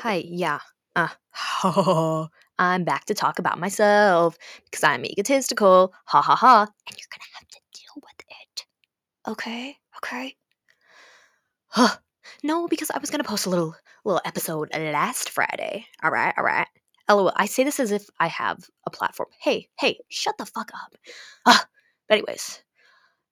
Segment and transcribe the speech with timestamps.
[0.00, 0.60] Hi, yeah.
[0.96, 1.08] Uh,
[2.58, 5.92] I'm back to talk about myself because I'm egotistical.
[6.06, 6.60] Ha ha ha.
[6.60, 8.66] And you're gonna have to deal with it.
[9.28, 10.36] Okay, okay.
[11.68, 11.96] Huh.
[12.42, 15.86] No, because I was gonna post a little little episode last Friday.
[16.02, 16.66] All right, all right.
[17.08, 17.32] LOL.
[17.36, 19.28] I say this as if I have a platform.
[19.42, 20.94] Hey, hey, shut the fuck up.
[21.46, 21.66] Ah,
[22.08, 22.62] but anyways.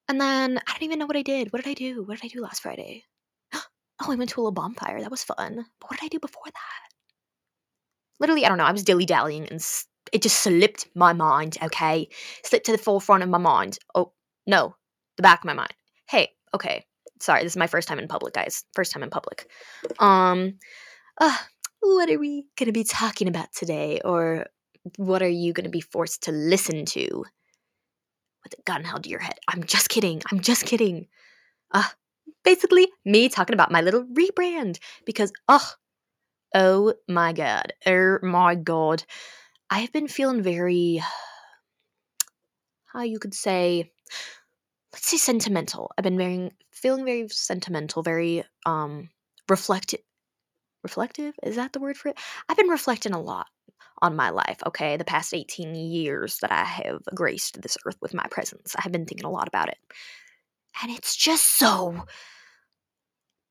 [0.08, 1.52] And then I don't even know what I did.
[1.52, 2.04] What did I do?
[2.04, 3.04] What did I do last Friday?
[4.02, 5.00] Oh, I went to a little bonfire.
[5.00, 5.64] That was fun.
[5.80, 6.94] But what did I do before that?
[8.18, 8.64] Literally, I don't know.
[8.64, 9.64] I was dilly dallying and
[10.12, 12.08] it just slipped my mind, okay?
[12.44, 13.78] Slipped to the forefront of my mind.
[13.94, 14.12] Oh,
[14.46, 14.74] no,
[15.16, 15.72] the back of my mind.
[16.08, 16.84] Hey, okay.
[17.20, 18.64] Sorry, this is my first time in public, guys.
[18.74, 19.48] First time in public.
[20.00, 20.54] Um,
[21.20, 21.36] uh,
[21.80, 24.00] what are we going to be talking about today?
[24.04, 24.46] Or
[24.96, 27.24] what are you going to be forced to listen to
[28.42, 29.38] with a gun held to your head?
[29.48, 30.22] I'm just kidding.
[30.30, 31.06] I'm just kidding.
[31.70, 31.84] Uh,
[32.44, 35.70] basically, me talking about my little rebrand because, oh,
[36.54, 37.72] oh my god.
[37.86, 39.04] Oh my god.
[39.70, 41.02] I have been feeling very,
[42.92, 43.90] how you could say,
[44.92, 45.90] let's say sentimental.
[45.96, 49.08] I've been very, feeling very sentimental, very, um,
[49.48, 50.00] reflective
[50.82, 53.46] reflective is that the word for it i've been reflecting a lot
[54.00, 58.14] on my life okay the past 18 years that i have graced this earth with
[58.14, 59.78] my presence i have been thinking a lot about it
[60.82, 62.04] and it's just so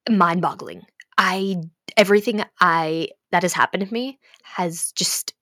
[0.10, 0.82] mind-boggling
[1.18, 1.56] i
[1.98, 5.34] everything i that has happened to me has just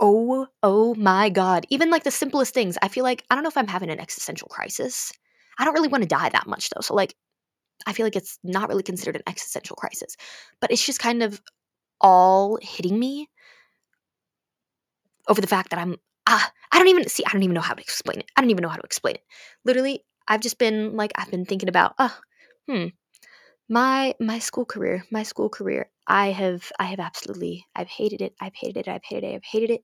[0.00, 3.48] oh oh my god even like the simplest things i feel like i don't know
[3.48, 5.12] if i'm having an existential crisis
[5.58, 7.14] i don't really want to die that much though so like
[7.86, 10.16] I feel like it's not really considered an existential crisis,
[10.60, 11.42] but it's just kind of
[12.00, 13.28] all hitting me
[15.28, 17.74] over the fact that I'm ah I don't even see I don't even know how
[17.74, 18.30] to explain it.
[18.36, 19.22] I don't even know how to explain it.
[19.64, 22.16] Literally, I've just been like I've been thinking about oh
[22.68, 22.86] hmm
[23.68, 28.34] my my school career my school career I have I have absolutely I've hated it
[28.40, 29.82] I've hated it I've hated it I've hated it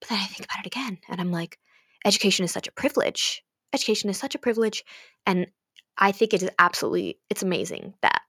[0.00, 1.58] but then I think about it again and I'm like
[2.04, 4.84] education is such a privilege education is such a privilege
[5.26, 5.46] and
[5.98, 8.22] I think it is absolutely it's amazing that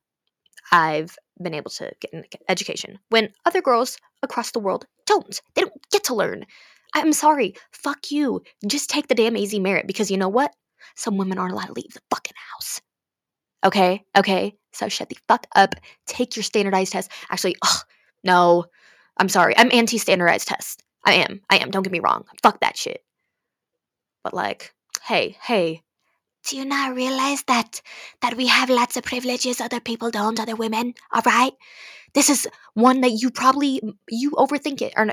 [0.72, 5.42] I've been able to get an education when other girls across the world don't.
[5.56, 6.46] They don't get to learn.
[6.94, 7.56] I'm sorry.
[7.72, 8.42] Fuck you.
[8.66, 10.54] Just take the damn AzMERIT because you know what?
[10.96, 12.82] Some women aren't allowed to leave the fucking house.
[13.64, 14.04] Okay?
[14.18, 14.56] Okay?
[14.74, 15.76] So shut the fuck up.
[16.08, 17.12] Take your standardized test.
[17.30, 17.84] Actually, ugh,
[18.24, 18.66] no.
[19.18, 19.56] I'm sorry.
[19.58, 20.84] I'm anti standardized test.
[21.06, 21.42] I am.
[21.50, 21.72] I am.
[21.72, 22.26] Don't get me wrong.
[22.42, 23.04] Fuck that shit.
[24.24, 24.74] But like,
[25.04, 25.84] hey, hey,
[26.44, 27.82] do you not realize that
[28.22, 31.54] that we have lots of privileges other people don't other women all right
[32.14, 35.08] this is one that you probably you overthink it or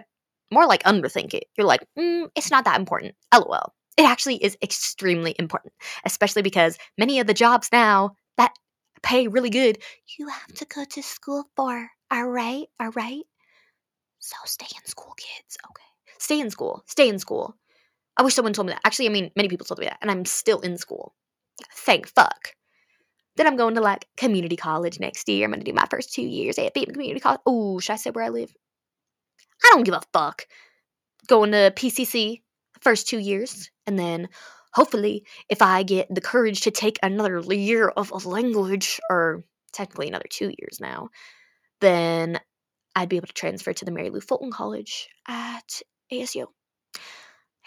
[0.50, 4.56] more like underthink it you're like mm, it's not that important lol it actually is
[4.62, 5.72] extremely important
[6.04, 8.52] especially because many of the jobs now that
[9.02, 9.78] pay really good
[10.18, 10.54] you have mm-hmm.
[10.54, 13.24] to go to school for all right all right
[14.18, 15.88] so stay in school kids okay
[16.18, 17.56] stay in school stay in school
[18.18, 18.82] I wish someone told me that.
[18.84, 21.14] Actually, I mean, many people told me that, and I'm still in school.
[21.72, 22.54] Thank fuck.
[23.36, 25.44] Then I'm going to like community college next year.
[25.44, 27.40] I'm going to do my first two years at Beaton Community College.
[27.46, 28.52] Oh, should I say where I live?
[29.64, 30.46] I don't give a fuck.
[31.28, 32.42] Going to PCC
[32.80, 34.28] first two years, and then
[34.78, 40.08] hopefully, if I get the courage to take another year of a language, or technically
[40.08, 41.08] another two years now,
[41.80, 42.38] then
[42.96, 46.46] I'd be able to transfer to the Mary Lou Fulton College at ASU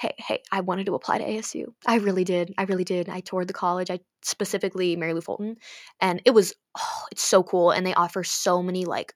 [0.01, 1.65] hey, hey, I wanted to apply to ASU.
[1.85, 2.53] I really did.
[2.57, 3.07] I really did.
[3.07, 3.91] I toured the college.
[3.91, 5.57] I specifically Mary Lou Fulton,
[5.99, 7.69] and it was oh, it's so cool.
[7.69, 9.13] And they offer so many like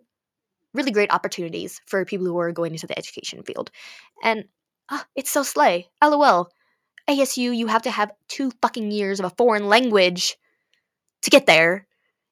[0.76, 3.72] really great opportunities for people who are going into the education field.
[4.24, 4.46] And
[4.92, 5.88] ah, it's so slay.
[6.04, 6.50] LOL.
[7.10, 10.38] ASU, you have to have two fucking years of a foreign language
[11.22, 11.88] to get there.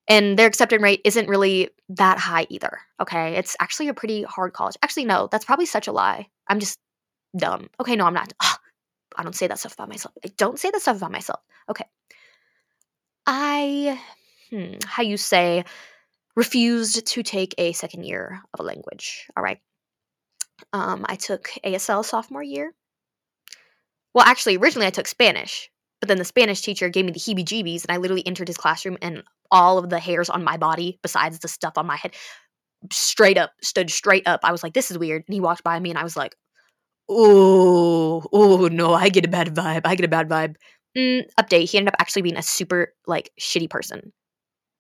[0.08, 2.80] And their acceptance rate isn't really that high either.
[3.00, 3.36] Okay.
[3.36, 4.76] It's actually a pretty hard college.
[4.82, 6.28] Actually, no, that's probably such a lie.
[6.48, 6.78] I'm just
[7.38, 7.70] dumb.
[7.80, 8.34] Okay, no, I'm not.
[8.40, 8.60] Ugh,
[9.16, 10.14] I don't say that stuff about myself.
[10.26, 11.40] I don't say that stuff about myself.
[11.70, 11.86] Okay.
[13.26, 14.00] I,
[14.50, 15.64] hmm, how you say,
[16.36, 19.28] refused to take a second year of a language.
[19.38, 19.60] All right.
[20.74, 22.74] Um, I took ASL sophomore year.
[24.14, 25.70] Well, actually, originally I took Spanish,
[26.00, 28.58] but then the Spanish teacher gave me the heebie jeebies, and I literally entered his
[28.58, 32.14] classroom, and all of the hairs on my body, besides the stuff on my head,
[32.92, 34.42] straight up, stood straight up.
[34.44, 35.24] I was like, this is weird.
[35.28, 36.36] And he walked by me, and I was like,
[37.10, 39.82] oh, oh no, I get a bad vibe.
[39.86, 40.56] I get a bad vibe.
[40.98, 41.70] Mm, update.
[41.70, 44.14] He ended up actually being a super like shitty person.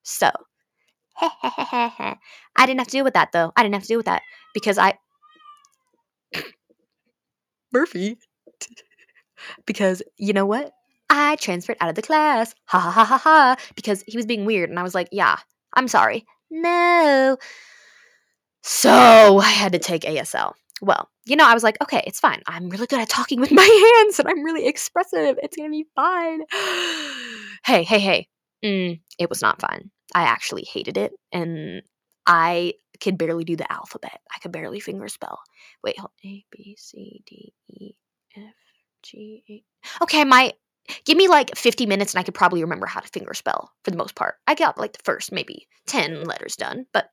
[0.04, 0.30] So,
[1.22, 2.18] I
[2.58, 3.52] didn't have to deal with that though.
[3.56, 4.22] I didn't have to deal with that
[4.54, 4.94] because I
[7.72, 8.18] Murphy.
[9.66, 10.74] because you know what?
[11.10, 12.56] I transferred out of the class.
[12.66, 13.56] Ha ha ha ha ha.
[13.76, 15.38] Because he was being weird, and I was like, yeah,
[15.76, 16.26] I'm sorry.
[16.50, 17.38] No.
[18.64, 20.54] So I had to take ASL.
[20.82, 22.42] Well, you know, I was like, okay, it's fine.
[22.48, 25.38] I'm really good at talking with my hands and I'm really expressive.
[25.42, 26.42] It's going to be fine.
[27.66, 28.28] hey, hey, hey.
[28.64, 29.92] Mm, it was not fun.
[30.16, 31.14] I actually hated it.
[31.32, 31.82] And
[32.26, 34.22] I could barely do the alphabet.
[34.34, 35.40] I could barely finger spell.
[35.84, 37.92] Wait, hold A, B, C, D, E,
[38.38, 38.44] F,
[39.04, 39.66] G.
[40.02, 40.54] Okay, my
[41.06, 43.92] give me like 50 minutes and I could probably remember how to finger spell for
[43.92, 44.36] the most part.
[44.48, 47.10] I got like the first maybe 10 letters done, but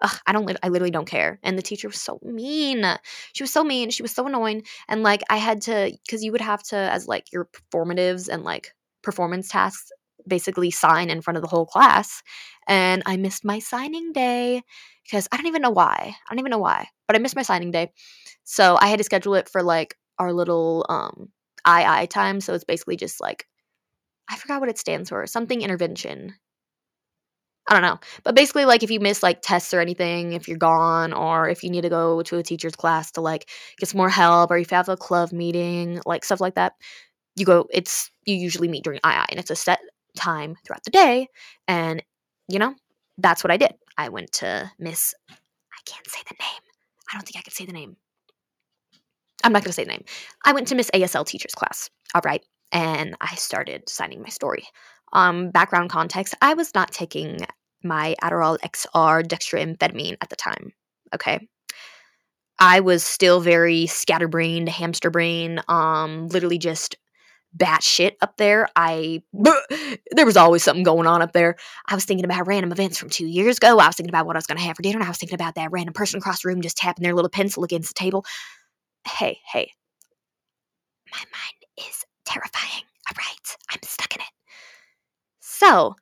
[0.00, 1.38] ugh, I don't, I literally don't care.
[1.42, 2.84] And the teacher was so mean.
[3.32, 3.90] She was so mean.
[3.90, 4.62] She was so annoying.
[4.88, 8.42] And like, I had to, cause you would have to, as like your performatives and
[8.42, 8.72] like
[9.02, 9.90] performance tasks,
[10.26, 12.22] basically sign in front of the whole class.
[12.66, 14.62] And I missed my signing day
[15.04, 15.94] because I don't even know why.
[16.14, 17.90] I don't even know why, but I missed my signing day.
[18.44, 21.30] So I had to schedule it for like our little um
[21.66, 22.40] II time.
[22.40, 23.46] So it's basically just like,
[24.28, 26.34] I forgot what it stands for, something intervention.
[27.68, 28.00] I don't know.
[28.24, 31.62] But basically, like if you miss like tests or anything, if you're gone, or if
[31.62, 34.58] you need to go to a teacher's class to like get some more help, or
[34.58, 36.72] if you have a club meeting, like stuff like that,
[37.36, 37.66] you go.
[37.70, 39.80] It's you usually meet during II, and it's a set
[40.16, 41.28] time throughout the day.
[41.68, 42.02] And
[42.48, 42.74] you know,
[43.18, 43.74] that's what I did.
[43.96, 45.14] I went to Miss.
[45.30, 46.62] I can't say the name.
[47.12, 47.96] I don't think I can say the name.
[49.44, 50.04] I'm not going to say the name.
[50.44, 51.90] I went to Miss ASL teacher's class.
[52.14, 52.44] All right.
[52.72, 54.64] And I started signing my story.
[55.12, 57.38] Um, background context I was not taking
[57.82, 60.72] my Adderall XR dextroamphetamine at the time.
[61.14, 61.48] Okay.
[62.58, 66.96] I was still very scatterbrained, hamster brain, um, literally just
[67.52, 68.68] bat shit up there.
[68.76, 69.22] I
[70.12, 71.56] there was always something going on up there.
[71.86, 73.78] I was thinking about random events from two years ago.
[73.78, 75.02] I was thinking about what I was gonna have for dinner.
[75.02, 77.64] I was thinking about that random person across the room just tapping their little pencil
[77.64, 78.24] against the table.
[79.20, 79.70] Hey, hey.
[81.12, 82.84] My mind is terrifying.
[83.06, 83.56] All right.
[83.70, 84.28] I'm stuck in it.
[85.40, 85.94] So,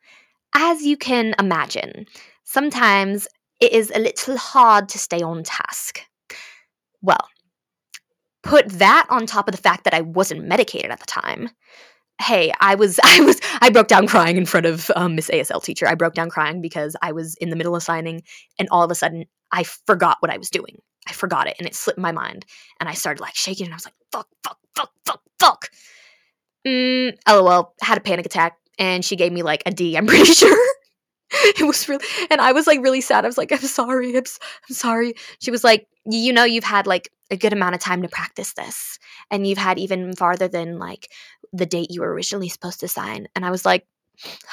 [0.54, 2.06] as you can imagine,
[2.44, 3.26] sometimes
[3.58, 6.00] it is a little hard to stay on task.
[7.02, 7.26] Well,
[8.44, 11.50] put that on top of the fact that I wasn't medicated at the time.
[12.22, 15.60] Hey, I was, I was, I broke down crying in front of um, Miss ASL
[15.60, 15.88] teacher.
[15.88, 18.22] I broke down crying because I was in the middle of signing,
[18.60, 20.78] and all of a sudden, I forgot what I was doing.
[21.06, 22.44] I forgot it, and it slipped my mind,
[22.80, 25.70] and I started like shaking, and I was like, "Fuck, fuck, fuck, fuck, fuck."
[26.66, 27.74] Mm, lol.
[27.80, 29.96] Had a panic attack, and she gave me like a D.
[29.96, 30.74] I'm pretty sure.
[31.30, 33.24] it was really, and I was like really sad.
[33.24, 34.24] I was like, "I'm sorry, I'm,
[34.68, 38.02] I'm sorry." She was like, "You know, you've had like a good amount of time
[38.02, 38.98] to practice this
[39.30, 41.10] and you've had even farther than like
[41.52, 43.86] the date you were originally supposed to sign and i was like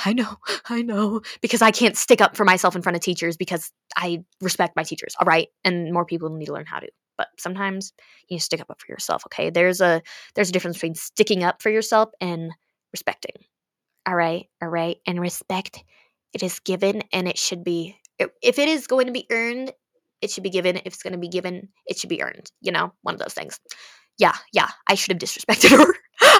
[0.05, 0.37] i know
[0.69, 4.23] i know because i can't stick up for myself in front of teachers because i
[4.41, 7.93] respect my teachers all right and more people need to learn how to but sometimes
[8.27, 10.01] you stick up for yourself okay there's a
[10.35, 12.51] there's a difference between sticking up for yourself and
[12.91, 13.35] respecting
[14.07, 15.83] all right all right and respect
[16.33, 17.95] it is given and it should be
[18.41, 19.71] if it is going to be earned
[20.21, 20.77] it should be given.
[20.77, 22.51] If it's going to be given, it should be earned.
[22.61, 23.59] You know, one of those things.
[24.17, 25.93] Yeah, yeah, I should have disrespected her.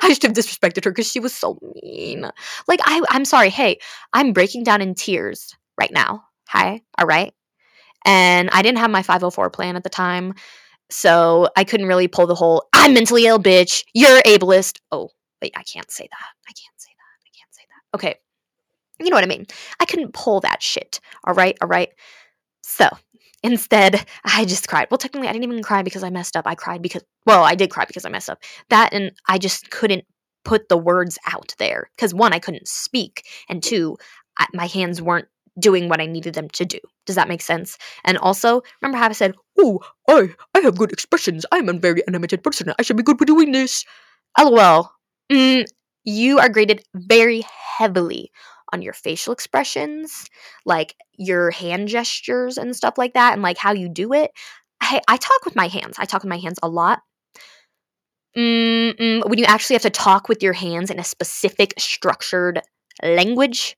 [0.05, 2.29] I should have disrespected her because she was so mean.
[2.67, 3.49] Like, I, I'm sorry.
[3.49, 3.79] Hey,
[4.13, 6.23] I'm breaking down in tears right now.
[6.49, 7.33] Hi, all right.
[8.05, 10.35] And I didn't have my 504 plan at the time.
[10.91, 13.83] So I couldn't really pull the whole, I'm mentally ill, bitch.
[13.95, 14.77] You're ableist.
[14.91, 15.09] Oh,
[15.41, 16.27] wait, I can't say that.
[16.47, 17.25] I can't say that.
[17.25, 17.97] I can't say that.
[17.97, 18.15] Okay.
[18.99, 19.47] You know what I mean?
[19.79, 20.99] I couldn't pull that shit.
[21.23, 21.57] All right.
[21.61, 21.89] All right.
[22.61, 22.87] So
[23.45, 24.87] Instead, I just cried.
[24.89, 26.47] Well, technically, I didn't even cry because I messed up.
[26.47, 28.39] I cried because, well, I did cry because I messed up.
[28.69, 30.03] That and I just couldn't
[30.43, 33.97] put the words out there because one, I couldn't speak, and two,
[34.39, 35.27] I, my hands weren't
[35.59, 36.79] doing what I needed them to do.
[37.05, 37.77] Does that make sense?
[38.03, 39.79] And also, remember how I said, "Oh,
[40.09, 41.45] I I have good expressions.
[41.51, 42.73] I'm a very animated person.
[42.79, 43.85] I should be good for doing this."
[44.39, 44.91] LOL.
[45.31, 45.65] Mm,
[46.03, 47.45] you are graded very
[47.77, 48.31] heavily
[48.73, 50.25] on your facial expressions,
[50.65, 54.31] like your hand gestures and stuff like that, and like how you do it.
[54.81, 55.95] I, I talk with my hands.
[55.97, 57.01] I talk with my hands a lot.
[58.37, 62.61] Mm-mm, when you actually have to talk with your hands in a specific structured
[63.01, 63.77] language,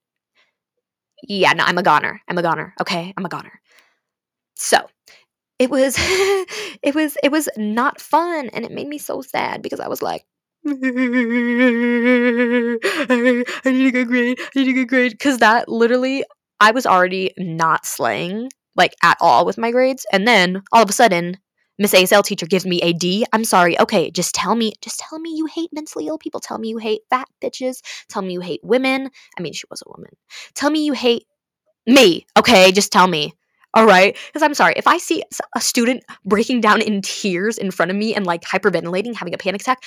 [1.24, 2.22] yeah, no, I'm a goner.
[2.27, 2.74] I'm a goner.
[2.82, 3.60] Okay, I'm a goner.
[4.56, 4.88] So
[5.60, 9.79] it was, it was, it was not fun, and it made me so sad because
[9.79, 10.25] I was like,
[10.67, 10.71] I,
[13.71, 14.39] need a good grade.
[14.39, 15.12] I need a good grade.
[15.12, 16.24] Because that literally,
[16.59, 20.05] I was already not slaying like at all with my grades.
[20.12, 21.38] And then all of a sudden,
[21.79, 23.25] Miss ASL teacher gives me a D.
[23.33, 23.79] I'm sorry.
[23.79, 26.39] Okay, just tell me, just tell me you hate mentally ill people.
[26.39, 27.81] Tell me you hate fat bitches.
[28.09, 29.09] Tell me you hate women.
[29.38, 30.12] I mean, she was a woman.
[30.55, 31.25] Tell me you hate
[31.86, 32.25] me.
[32.38, 33.33] Okay, just tell me.
[33.74, 34.17] All right.
[34.27, 34.74] Because I'm sorry.
[34.75, 35.21] If I see
[35.55, 39.38] a student breaking down in tears in front of me and like hyperventilating, having a
[39.38, 39.79] panic attack,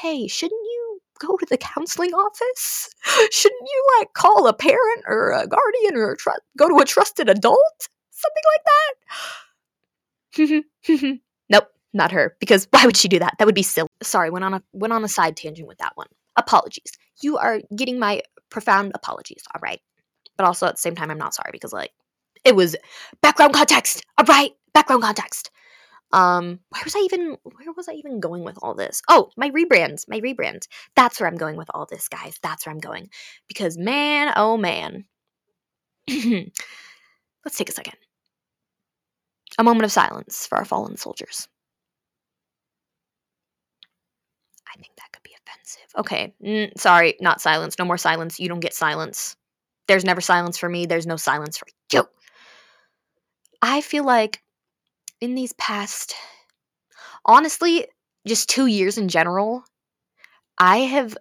[0.00, 2.90] hey, shouldn't you go to the counseling office?
[3.32, 6.84] Shouldn't you like call a parent or a guardian or a tr- go to a
[6.84, 7.88] trusted adult?
[8.10, 8.62] Something like
[10.96, 11.14] that.
[11.50, 12.36] nope, not her.
[12.38, 13.34] Because why would she do that?
[13.38, 13.88] That would be silly.
[14.02, 16.06] Sorry, went on a went on a side tangent with that one.
[16.36, 16.92] Apologies.
[17.20, 19.80] You are getting my profound apologies, all right?
[20.36, 21.90] But also at the same time, I'm not sorry because like
[22.44, 22.76] it was
[23.22, 24.52] background context, all right?
[24.72, 25.50] Background context.
[26.12, 29.02] Um, where was I even where was I even going with all this?
[29.08, 30.66] Oh, my rebrands, my rebrand.
[30.96, 32.38] That's where I'm going with all this, guys.
[32.42, 33.10] That's where I'm going.
[33.46, 35.04] Because man, oh man.
[36.08, 37.94] Let's take a second.
[39.58, 41.48] A moment of silence for our fallen soldiers.
[44.72, 45.90] I think that could be offensive.
[45.98, 47.78] Okay, mm, sorry, not silence.
[47.78, 48.38] No more silence.
[48.38, 49.36] You don't get silence.
[49.88, 50.86] There's never silence for me.
[50.86, 52.04] There's no silence for you.
[53.62, 54.42] I feel like
[55.20, 56.14] in these past,
[57.24, 57.86] honestly,
[58.26, 59.64] just two years in general,
[60.58, 61.16] I have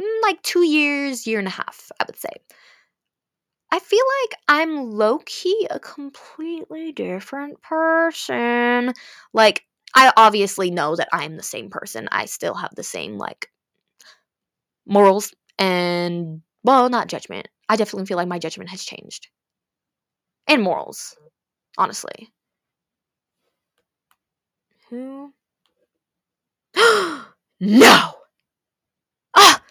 [0.00, 2.30] mm, like two years, year and a half, I would say.
[3.70, 8.94] I feel like I'm low key a completely different person.
[9.34, 12.08] Like, I obviously know that I'm the same person.
[12.12, 13.50] I still have the same, like,
[14.86, 17.48] morals and, well, not judgment.
[17.68, 19.28] I definitely feel like my judgment has changed.
[20.46, 21.18] And morals,
[21.78, 22.33] honestly.
[24.88, 25.34] Who?
[27.60, 28.14] no!
[29.36, 29.62] Ah!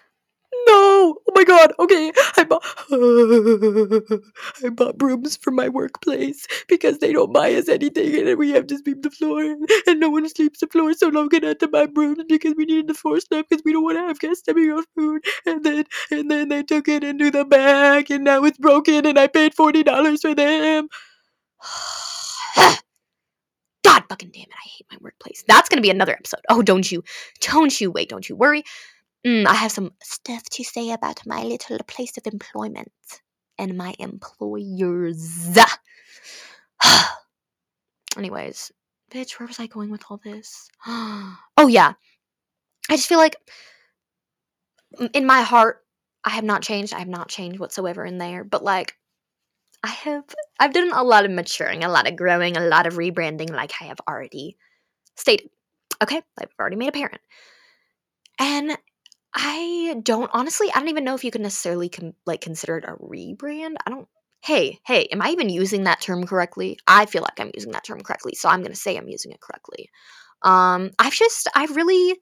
[0.67, 1.15] No!
[1.27, 2.12] Oh my god, okay.
[2.38, 2.63] I bought
[4.65, 8.67] I bought brooms for my workplace because they don't buy us anything and we have
[8.67, 9.41] to sweep the floor
[9.88, 12.65] and no one sweeps the floor so I'm gonna have to buy brooms because we
[12.65, 15.63] needed the floor swept because we don't want to have guests stepping on food and
[15.63, 19.27] then and then they took it into the back and now it's broken and I
[19.27, 20.89] paid forty dollars for them.
[23.84, 25.44] God fucking damn it, I hate my workplace.
[25.48, 26.42] That's gonna be another episode.
[26.50, 27.04] Oh, don't you,
[27.42, 28.63] don't you wait, don't you worry.
[29.25, 32.92] Mm, I have some stuff to say about my little place of employment
[33.58, 35.58] and my employers.
[38.18, 38.72] Anyways,
[39.12, 40.70] bitch, where was I going with all this?
[40.88, 41.94] oh, yeah.
[42.90, 43.38] I just feel like
[45.13, 45.86] in my heart,
[46.25, 46.94] I have not changed.
[46.94, 48.44] I have not changed whatsoever in there.
[48.44, 48.98] But like,
[49.84, 50.24] I have
[50.60, 53.74] I've done a lot of maturing, a lot of growing, a lot of rebranding, like
[53.82, 54.58] I have already
[55.18, 55.50] stated.
[56.04, 57.22] Okay, I've already made a parent,
[58.40, 58.78] and
[59.36, 60.70] I don't honestly.
[60.74, 63.75] I don't even know if you can necessarily com- like consider it a rebrand.
[63.86, 64.08] I don't.
[64.44, 66.80] Hey, hey, am I even using that term correctly?
[66.88, 69.42] I feel like I'm using that term correctly, so I'm gonna say I'm using it
[69.42, 69.90] correctly.
[70.44, 72.16] Um, I've just I really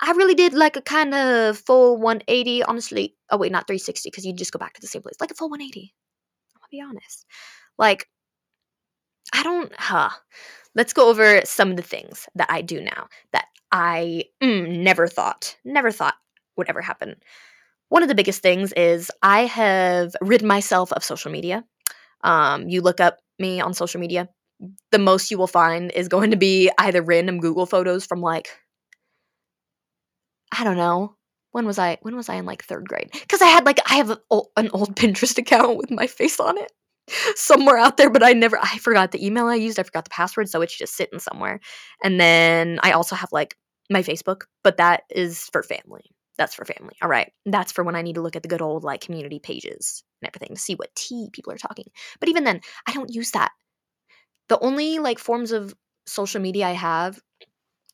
[0.00, 3.14] I really did like a kind of full 180, honestly.
[3.30, 5.16] Oh wait, not 360 because you just go back to the same place.
[5.20, 5.94] Like a full 180.
[6.66, 7.26] I'll be honest.
[7.78, 8.08] Like,
[9.32, 10.10] I don't, huh.
[10.74, 15.06] Let's go over some of the things that I do now that I mm, never
[15.08, 16.14] thought, never thought
[16.56, 17.16] would ever happen.
[17.90, 21.64] One of the biggest things is I have rid myself of social media.
[22.24, 24.28] Um, you look up me on social media,
[24.92, 28.48] the most you will find is going to be either random Google photos from like,
[30.52, 31.16] I don't know,
[31.56, 33.08] when was I when was I in like third grade?
[33.12, 34.50] Because I had like I have an old
[34.94, 36.70] Pinterest account with my face on it
[37.34, 40.10] somewhere out there, but I never I forgot the email I used, I forgot the
[40.10, 41.60] password, so it's just sitting somewhere.
[42.04, 43.56] And then I also have like
[43.88, 46.04] my Facebook, but that is for family.
[46.36, 46.94] That's for family.
[47.00, 47.32] All right.
[47.46, 50.28] That's for when I need to look at the good old like community pages and
[50.28, 51.86] everything to see what tea people are talking.
[52.20, 53.52] But even then, I don't use that.
[54.50, 55.74] The only like forms of
[56.06, 57.18] social media I have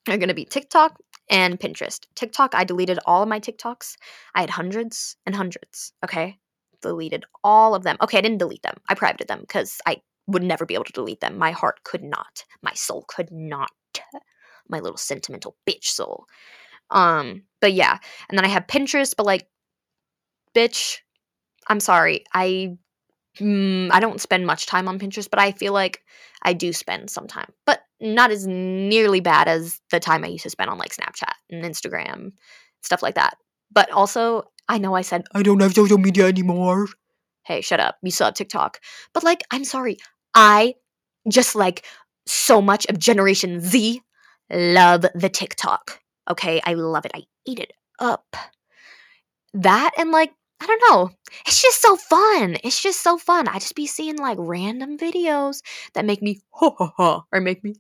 [0.09, 0.97] are going to be TikTok
[1.33, 2.01] and Pinterest.
[2.15, 3.97] TikTok, I deleted all of my TikToks.
[4.35, 5.93] I had hundreds and hundreds.
[6.05, 6.39] Okay.
[6.83, 7.97] Deleted all of them.
[8.03, 8.77] Okay, I didn't delete them.
[8.89, 11.39] I privated them because I would never be able to delete them.
[11.39, 12.45] My heart could not.
[12.63, 13.71] My soul could not.
[14.69, 16.27] My little sentimental bitch soul.
[16.91, 17.99] Um, but yeah.
[18.29, 19.49] And then I have Pinterest, but like,
[20.55, 20.99] bitch,
[21.69, 22.25] I'm sorry.
[22.35, 22.77] I
[23.39, 26.03] mm, I don't spend much time on Pinterest, but I feel like
[26.43, 30.43] I do spend some time, but not as nearly bad as the time I used
[30.43, 32.33] to spend on like Snapchat and Instagram,
[32.83, 33.37] stuff like that.
[33.71, 36.89] But also, I know I said I don't have social media anymore.
[37.45, 37.97] Hey, shut up.
[38.03, 38.81] You still have TikTok.
[39.15, 39.99] But like, I'm sorry.
[40.35, 40.75] I
[41.29, 41.85] just like
[42.27, 44.01] so much of Generation Z
[44.51, 46.01] love the TikTok.
[46.31, 47.13] Okay, I love it.
[47.15, 48.37] I eat it up.
[49.55, 50.33] That and like
[50.63, 51.11] I don't know.
[51.45, 52.57] It's just so fun.
[52.63, 53.49] It's just so fun.
[53.49, 55.61] I just be seeing like random videos
[55.95, 57.75] that make me ha ha ha or make me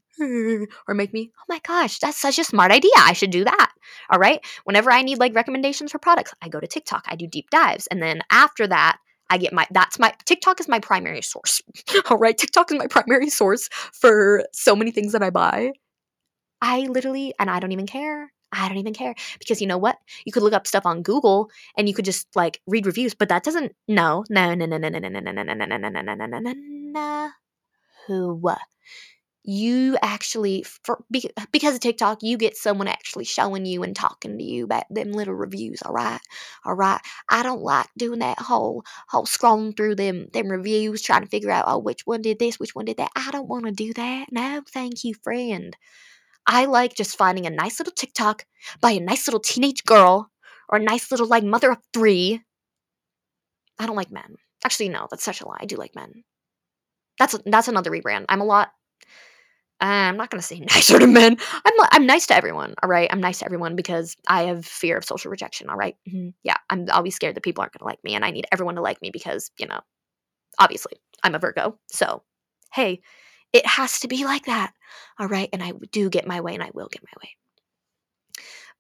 [0.89, 2.91] or make me oh my gosh, that's such a smart idea.
[2.97, 3.73] I should do that.
[4.11, 4.45] All right.
[4.65, 7.05] Whenever I need like recommendations for products, I go to TikTok.
[7.07, 8.99] I do deep dives, and then after that,
[9.31, 11.63] I get my that's my TikTok is my primary source.
[12.11, 15.71] All right, TikTok is my primary source for so many things that I buy.
[16.61, 18.33] I literally and I don't even care.
[18.53, 19.99] I don't even care because you know what?
[20.25, 23.29] You could look up stuff on Google and you could just like read reviews, but
[23.31, 25.89] that doesn't no no no no no no no no no no no no no
[25.89, 27.31] no no no no no.
[28.07, 28.35] who
[29.45, 31.03] you actually for
[31.51, 35.13] because of TikTok, you get someone actually showing you and talking to you about them
[35.13, 35.83] little reviews.
[35.83, 36.21] All right,
[36.65, 37.01] all right.
[37.29, 41.51] I don't like doing that whole whole scrolling through them them reviews, trying to figure
[41.51, 43.11] out oh which one did this, which one did that.
[43.17, 44.29] I don't want to do that.
[44.31, 45.77] No, thank you, friend.
[46.47, 48.45] I like just finding a nice little TikTok
[48.81, 50.31] by a nice little teenage girl
[50.69, 52.43] or a nice little like mother of three.
[53.79, 54.37] I don't like men.
[54.65, 55.59] Actually, no, that's such a lie.
[55.61, 56.25] I do like men.
[57.19, 58.27] That's that's another rebrand.
[58.29, 58.71] I'm a lot
[59.83, 61.37] I'm not gonna say nicer to men.
[61.65, 62.75] I'm I'm nice to everyone.
[62.83, 65.69] All right, I'm nice to everyone because I have fear of social rejection.
[65.69, 65.97] All right?
[66.09, 66.31] mm-hmm.
[66.45, 68.81] yeah, I'm always scared that people aren't gonna like me, and I need everyone to
[68.81, 69.81] like me because you know,
[70.59, 71.79] obviously, I'm a Virgo.
[71.89, 72.23] So,
[72.73, 73.01] hey,
[73.53, 74.73] it has to be like that.
[75.19, 77.31] All right, and I do get my way, and I will get my way.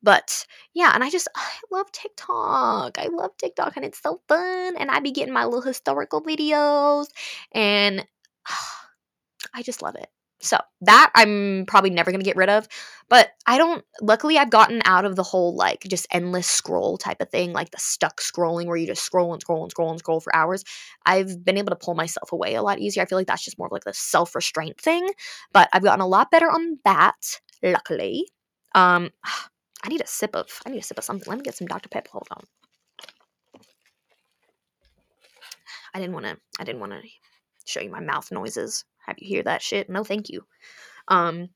[0.02, 2.98] But yeah, and I just I love TikTok.
[2.98, 4.76] I love TikTok, and it's so fun.
[4.76, 7.06] And I be getting my little historical videos,
[7.52, 8.06] and
[9.54, 10.08] I just love it.
[10.42, 12.66] So that I'm probably never going to get rid of.
[13.08, 17.20] But I don't, luckily, I've gotten out of the whole like just endless scroll type
[17.20, 20.00] of thing, like the stuck scrolling where you just scroll and scroll and scroll and
[20.00, 20.64] scroll for hours.
[21.06, 23.04] I've been able to pull myself away a lot easier.
[23.04, 25.08] I feel like that's just more of like the self restraint thing.
[25.52, 28.26] But I've gotten a lot better on that, luckily.
[28.74, 29.10] Um,
[29.84, 31.28] I need a sip of, I need a sip of something.
[31.28, 31.88] Let me get some Dr.
[31.88, 32.10] Pepper.
[32.12, 32.42] Hold on.
[35.94, 37.02] I didn't want to, I didn't want to
[37.64, 39.90] show you my mouth noises have you hear that shit?
[39.90, 40.44] No, thank you.
[41.08, 41.48] Um,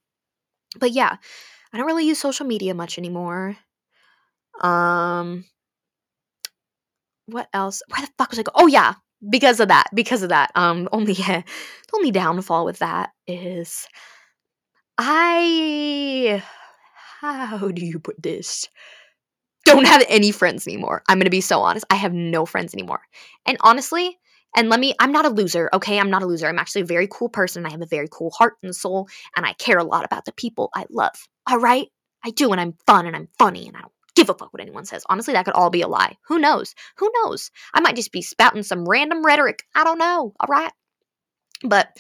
[0.79, 1.17] but yeah,
[1.73, 3.57] I don't really use social media much anymore.
[4.61, 5.45] Um,
[7.26, 7.83] what else?
[7.88, 8.53] Where the fuck was I go?
[8.55, 8.95] Oh yeah,
[9.29, 9.87] because of that.
[9.95, 10.50] Because of that.
[10.55, 11.45] Um, only the
[11.95, 13.87] only downfall with that is
[14.99, 16.43] I.
[17.21, 18.69] How do you put this?
[19.65, 21.03] Don't have any friends anymore.
[21.09, 21.85] I'm gonna be so honest.
[21.91, 23.00] I have no friends anymore.
[23.47, 24.19] And honestly,
[24.57, 26.01] and let me, I'm not a loser, okay?
[26.01, 26.49] I'm not a loser.
[26.49, 27.67] I'm actually a very cool person.
[27.67, 30.33] I have a very cool heart and soul, and I care a lot about the
[30.33, 31.89] people I love, all right?
[32.25, 34.63] I do, and I'm fun, and I'm funny, and I don't give a fuck what
[34.63, 35.04] anyone says.
[35.09, 36.17] Honestly, that could all be a lie.
[36.26, 36.75] Who knows?
[36.97, 37.50] Who knows?
[37.75, 39.63] I might just be spouting some random rhetoric.
[39.75, 40.73] I don't know, all right?
[41.63, 41.97] But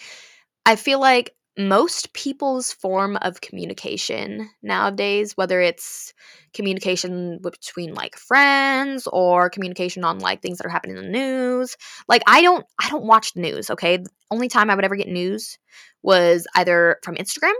[0.64, 6.12] I feel like most people's form of communication nowadays, whether it's
[6.54, 11.76] communication between like friends or communication on like things that are happening in the news,
[12.08, 13.98] like I don't I don't watch the news, okay?
[13.98, 15.58] The only time I would ever get news
[16.02, 17.54] was either from Instagram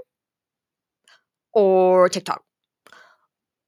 [1.52, 2.42] or TikTok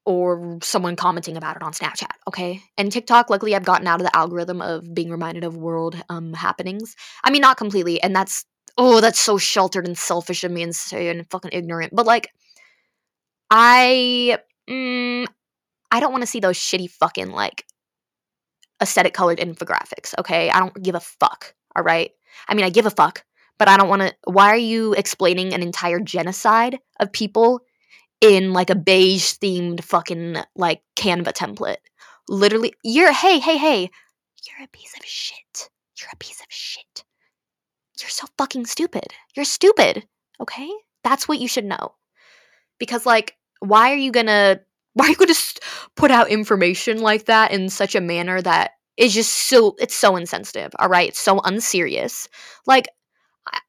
[0.07, 2.63] or someone commenting about it on Snapchat, okay?
[2.79, 6.33] And TikTok, luckily, I've gotten out of the algorithm of being reminded of world um,
[6.33, 6.97] happenings.
[7.25, 8.45] I mean, not completely, and that's
[8.79, 11.95] oh, that's so sheltered and selfish of me and so and fucking ignorant.
[11.95, 12.31] But like,
[13.51, 14.39] I,
[14.71, 15.27] mm,
[15.91, 17.67] I don't want to see those shitty fucking like
[18.81, 20.15] aesthetic colored infographics.
[20.19, 21.55] Okay, I don't give a fuck.
[21.75, 22.13] All right.
[22.49, 23.25] I mean, I give a fuck,
[23.59, 24.15] but I don't want to.
[24.25, 27.61] Why are you explaining an entire genocide of people
[28.21, 31.79] in like a beige themed fucking like Canva template?
[32.29, 33.81] Literally, you're hey hey hey,
[34.47, 35.71] you're a piece of shit.
[35.99, 37.05] You're a piece of shit
[38.03, 39.13] you're so fucking stupid.
[39.35, 40.07] You're stupid.
[40.41, 40.71] Okay?
[41.05, 41.95] That's what you should know.
[42.79, 44.61] Because like why are you to
[44.95, 45.61] why are you going to
[45.97, 50.17] put out information like that in such a manner that is just so it's so
[50.17, 51.11] insensitive, all right?
[51.11, 52.29] It's so unserious.
[52.67, 52.89] Like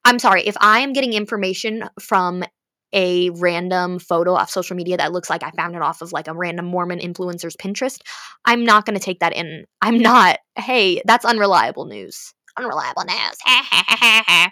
[0.03, 2.43] I'm sorry, if I am getting information from
[2.91, 6.27] a random photo off social media that looks like I found it off of like
[6.27, 7.99] a random Mormon influencer's Pinterest,
[8.45, 9.65] I'm not going to take that in.
[9.81, 10.39] I'm not.
[10.55, 13.37] Hey, that's unreliable news unreliable news.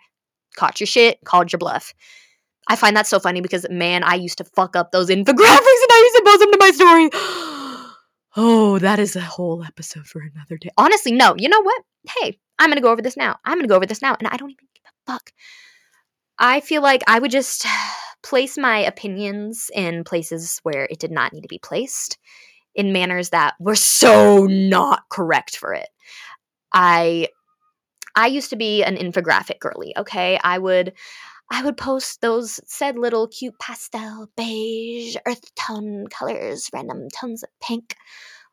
[0.55, 1.93] Caught your shit, called your bluff.
[2.67, 5.91] I find that so funny because man, I used to fuck up those infographics and
[5.91, 7.09] I used to post them to my story.
[8.35, 10.69] oh, that is a whole episode for another day.
[10.77, 11.35] Honestly, no.
[11.37, 11.81] You know what?
[12.19, 13.37] Hey, I'm gonna go over this now.
[13.45, 15.31] I'm gonna go over this now, and I don't even give a fuck.
[16.39, 17.65] I feel like I would just
[18.23, 22.17] place my opinions in places where it did not need to be placed,
[22.77, 25.89] in manners that were so not correct for it.
[26.71, 27.29] I
[28.17, 30.39] I used to be an infographic girly, okay?
[30.43, 30.93] I would
[31.51, 37.49] I would post those said little cute pastel, beige, earth tone colors, random tones of
[37.61, 37.95] pink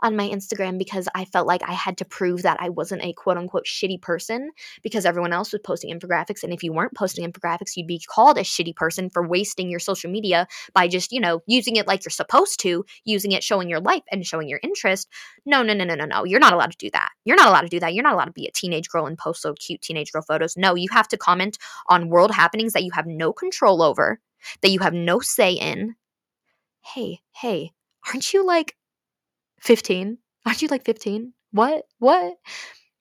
[0.00, 3.12] on my Instagram because I felt like I had to prove that I wasn't a
[3.12, 4.50] quote unquote shitty person
[4.82, 6.42] because everyone else was posting infographics.
[6.42, 9.80] And if you weren't posting infographics, you'd be called a shitty person for wasting your
[9.80, 13.68] social media by just, you know, using it like you're supposed to, using it showing
[13.68, 15.08] your life and showing your interest.
[15.46, 16.24] No, no, no, no, no, no.
[16.24, 17.10] You're not allowed to do that.
[17.24, 17.94] You're not allowed to do that.
[17.94, 20.56] You're not allowed to be a teenage girl and post so cute teenage girl photos.
[20.56, 24.20] No, you have to comment on world happenings that you have no control over,
[24.62, 25.96] that you have no say in.
[26.80, 27.72] Hey, hey,
[28.06, 28.76] aren't you like
[29.64, 30.18] 15?
[30.46, 31.32] Aren't you like 15?
[31.52, 31.84] What?
[31.98, 32.36] What?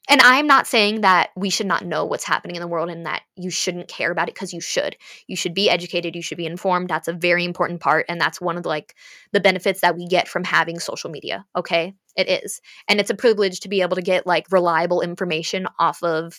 [0.10, 3.06] and I'm not saying that we should not know what's happening in the world and
[3.06, 4.98] that you shouldn't care about it because you should.
[5.28, 6.90] You should be educated, you should be informed.
[6.90, 8.96] That's a very important part and that's one of the, like
[9.32, 11.94] the benefits that we get from having social media, okay?
[12.18, 12.60] It is.
[12.90, 16.38] And it's a privilege to be able to get like reliable information off of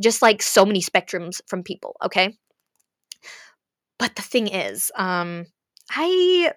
[0.00, 2.38] just like so many spectrums from people, okay?
[3.98, 5.44] But the thing is, um
[5.90, 6.52] I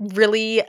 [0.00, 0.62] really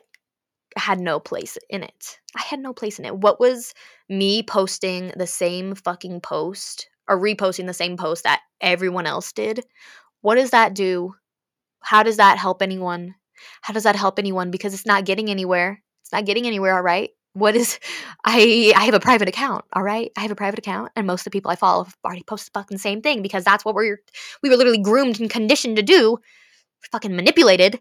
[0.77, 2.19] had no place in it.
[2.36, 3.15] I had no place in it.
[3.15, 3.73] What was
[4.09, 9.63] me posting the same fucking post or reposting the same post that everyone else did?
[10.21, 11.15] What does that do?
[11.81, 13.15] How does that help anyone?
[13.62, 14.51] How does that help anyone?
[14.51, 15.81] Because it's not getting anywhere.
[16.01, 17.09] It's not getting anywhere, all right?
[17.33, 17.79] What is
[18.25, 20.12] I I have a private account, all right?
[20.17, 22.53] I have a private account and most of the people I follow have already posted
[22.53, 23.99] the fucking same thing because that's what we're
[24.41, 26.17] we were literally groomed and conditioned to do.
[26.91, 27.79] Fucking manipulated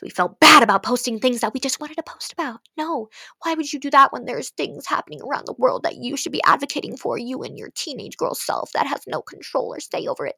[0.00, 2.60] so we felt bad about posting things that we just wanted to post about.
[2.78, 3.10] No,
[3.42, 6.32] why would you do that when there's things happening around the world that you should
[6.32, 10.06] be advocating for you and your teenage girl self that has no control or say
[10.06, 10.36] over it?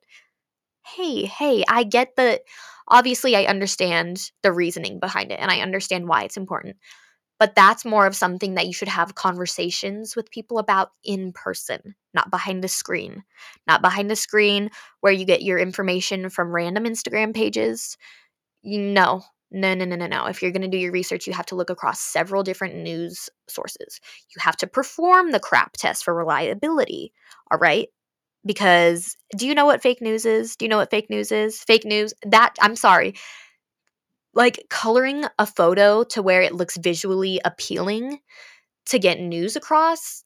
[0.84, 2.40] Hey, hey, I get the
[2.88, 6.76] obviously I understand the reasoning behind it and I understand why it's important.
[7.38, 11.94] But that's more of something that you should have conversations with people about in person,
[12.14, 13.22] not behind the screen.
[13.68, 14.70] Not behind the screen
[15.00, 17.96] where you get your information from random Instagram pages.
[18.62, 19.22] You know,
[19.52, 20.26] no, no, no, no, no.
[20.26, 23.28] If you're going to do your research, you have to look across several different news
[23.48, 24.00] sources.
[24.34, 27.12] You have to perform the CRAAP test for reliability.
[27.50, 27.88] All right.
[28.44, 30.56] Because do you know what fake news is?
[30.56, 31.60] Do you know what fake news is?
[31.62, 33.14] Fake news, that, I'm sorry,
[34.34, 38.18] like coloring a photo to where it looks visually appealing
[38.86, 40.24] to get news across,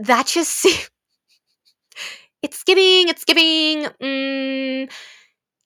[0.00, 0.66] that just,
[2.42, 4.90] it's giving, it's giving, mm,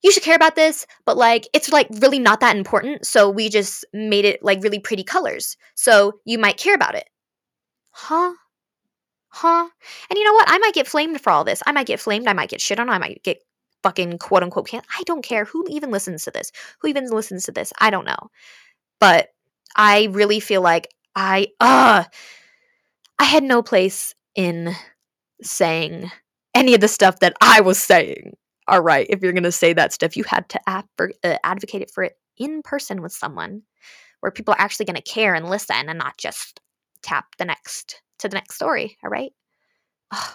[0.02, 3.06] you should care about this, but like it's like really not that important.
[3.06, 5.56] So we just made it like really pretty colors.
[5.74, 7.08] So you might care about it.
[7.92, 8.32] Huh?
[9.28, 9.68] Huh?
[10.08, 10.50] And you know what?
[10.50, 11.62] I might get flamed for all this.
[11.66, 12.28] I might get flamed.
[12.28, 12.88] I might get shit on.
[12.88, 13.38] I might get
[13.82, 16.52] fucking quote unquote can I don't care who even listens to this.
[16.80, 17.72] Who even listens to this?
[17.80, 18.30] I don't know.
[18.98, 19.28] But
[19.76, 22.04] I really feel like I uh
[23.18, 24.74] I had no place in
[25.42, 26.10] saying
[26.54, 28.34] any of the stuff that I was saying
[28.78, 30.82] right, if you're going to say that stuff, you had to uh,
[31.44, 33.62] advocate it for it in person with someone
[34.20, 36.60] where people are actually going to care and listen and not just
[37.02, 38.98] tap the next to the next story.
[39.02, 39.32] All right.
[40.12, 40.32] Ugh,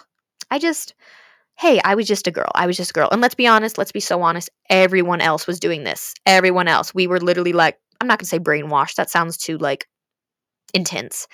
[0.50, 0.94] I just,
[1.56, 2.50] hey, I was just a girl.
[2.54, 3.08] I was just a girl.
[3.10, 4.50] And let's be honest, let's be so honest.
[4.68, 6.14] Everyone else was doing this.
[6.26, 6.94] Everyone else.
[6.94, 8.96] We were literally like, I'm not going to say brainwashed.
[8.96, 9.86] That sounds too like
[10.74, 11.26] intense.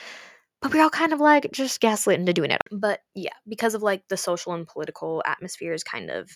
[0.62, 2.61] But we're all kind of like just gaslit into doing it.
[2.70, 6.31] But yeah, because of like the social and political atmosphere is kind of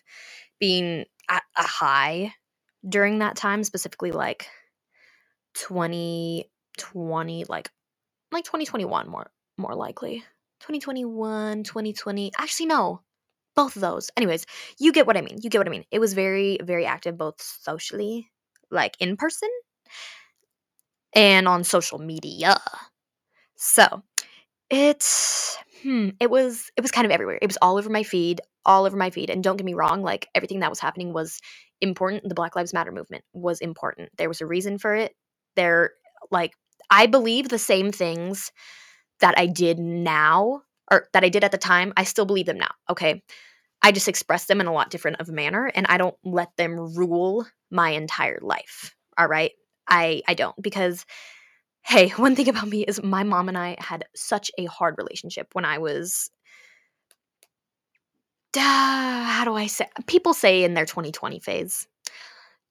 [0.61, 2.35] being at a high
[2.89, 4.49] during that time, specifically like
[5.55, 7.71] 2020, like
[8.33, 10.25] like 2021 more more likely.
[10.61, 12.33] 2021, 2020.
[12.39, 13.03] Actually no.
[13.57, 14.11] Both of those.
[14.17, 14.47] Anyways,
[14.79, 15.39] you get what I mean.
[15.43, 15.85] You get what I mean.
[15.91, 18.31] It was very very active both socially,
[18.71, 19.51] like in person
[21.15, 22.59] and on social media.
[23.57, 24.03] So,
[24.71, 25.05] it
[25.83, 27.39] hmm, it was it was kind of everywhere.
[27.43, 29.31] It was all over my feed, all over my feed.
[29.31, 31.41] And don't get me wrong, like everything that was happening was
[31.81, 32.29] important.
[32.29, 34.11] The Black Lives Matter movement was important.
[34.19, 35.15] There was a reason for it.
[35.57, 35.93] There
[36.31, 36.55] like
[36.91, 38.53] I believe the same things
[39.21, 42.59] that I did now or that I did at the time, I still believe them
[42.59, 42.71] now.
[42.91, 43.23] Okay.
[43.83, 46.51] I just express them in a lot different of a manner and I don't let
[46.57, 48.95] them rule my entire life.
[49.19, 49.53] All right?
[49.89, 51.05] I I don't because
[51.87, 55.49] hey, one thing about me is my mom and I had such a hard relationship
[55.53, 56.31] when I was
[58.57, 58.61] uh,
[59.25, 59.87] how do I say?
[60.07, 61.87] People say in their 2020 phase,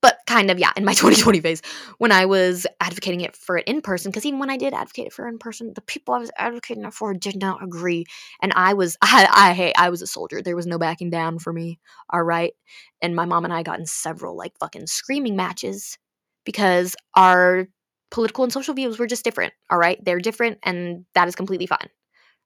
[0.02, 1.62] but kind of yeah, in my 2020 phase
[2.00, 4.12] when I was advocating it for it in person.
[4.12, 6.86] Because even when I did advocate it for in person, the people I was advocating
[6.86, 8.06] it for did not agree,
[8.42, 10.42] and I was I I hey I was a soldier.
[10.42, 11.80] There was no backing down for me.
[12.10, 12.54] All right,
[13.02, 15.98] and my mom and I got in several like fucking screaming matches
[16.46, 17.68] because our
[18.12, 19.54] political and social views were just different.
[19.70, 21.90] All right, they're different, and that is completely fine.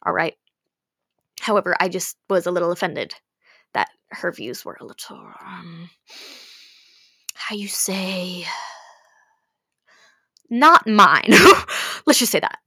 [0.05, 0.35] All right.
[1.41, 3.13] However, I just was a little offended
[3.73, 5.89] that her views were a little um,
[7.35, 8.45] how you say
[10.49, 11.27] not mine.
[12.05, 12.59] Let's just say that.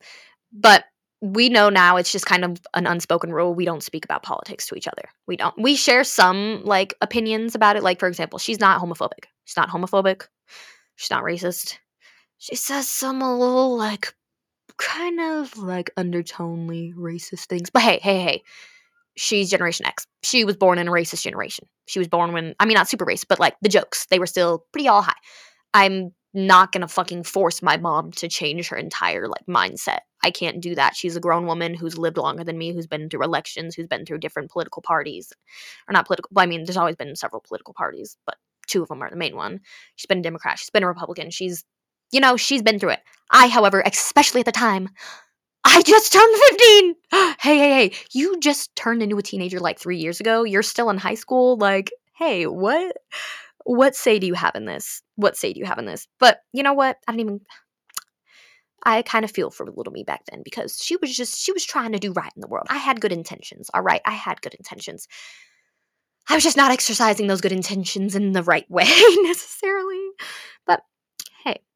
[0.53, 0.85] But
[1.21, 3.55] we know now it's just kind of an unspoken rule.
[3.55, 5.05] We don't speak about politics to each other.
[5.27, 5.55] We don't.
[5.59, 7.83] We share some like opinions about it.
[7.83, 9.27] Like for example, she's not homophobic.
[9.45, 10.27] She's not homophobic.
[10.97, 11.79] She's not racist.
[12.43, 14.17] She says some a little like
[14.77, 17.71] kind of like undertonely racist things.
[17.71, 18.43] But hey, hey, hey
[19.17, 20.09] she's Generation X.
[20.25, 21.69] She was born in a racist generation.
[21.87, 24.27] She was born when, I mean, not super racist, but like the jokes, they were
[24.27, 25.15] still pretty all high.
[25.73, 30.01] I'm not gonna fucking force my mom to change her entire like mindset.
[30.25, 30.97] I can't do that.
[30.97, 34.05] She's a grown woman who's lived longer than me, who's been through elections, who's been
[34.05, 35.33] through different political parties.
[35.89, 38.35] Or not political, I mean, there's always been several political parties, but
[38.67, 39.61] two of them are the main one.
[39.95, 41.65] She's been a Democrat, she's been a Republican, she's,
[42.13, 43.01] you know, she's been through it.
[43.31, 44.89] I, however, especially at the time,
[45.65, 46.95] I just turned 15.
[47.41, 50.45] hey, hey, hey, you just turned into a teenager like three years ago.
[50.45, 51.57] You're still in high school.
[51.57, 52.97] Like, hey, what?
[53.65, 55.03] What say do you have in this?
[55.17, 56.07] What say do you have in this?
[56.19, 56.99] But you know what?
[57.07, 57.41] I don't even.
[58.85, 61.65] I kind of feel for little me back then because she was just, she was
[61.65, 62.67] trying to do right in the world.
[62.69, 64.01] I had good intentions, all right?
[64.05, 65.07] I had good intentions.
[66.29, 68.89] I was just not exercising those good intentions in the right way
[69.23, 70.05] necessarily.
[70.67, 70.83] But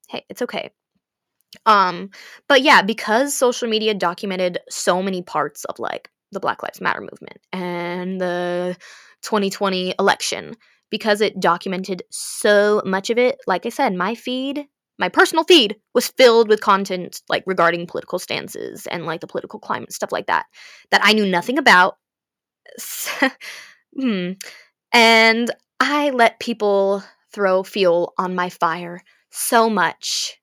[0.08, 0.70] hey, it's okay.
[1.64, 2.10] Um,
[2.48, 7.00] but yeah, because social media documented so many parts of like the Black Lives Matter
[7.00, 8.76] movement and the
[9.22, 10.54] 2020 election,
[10.90, 14.66] because it documented so much of it, like I said, my feed,
[14.98, 19.58] my personal feed was filled with content like regarding political stances and like the political
[19.58, 20.46] climate, stuff like that,
[20.90, 21.96] that I knew nothing about.
[23.98, 24.32] hmm.
[24.92, 30.40] And I let people throw fuel on my fire so much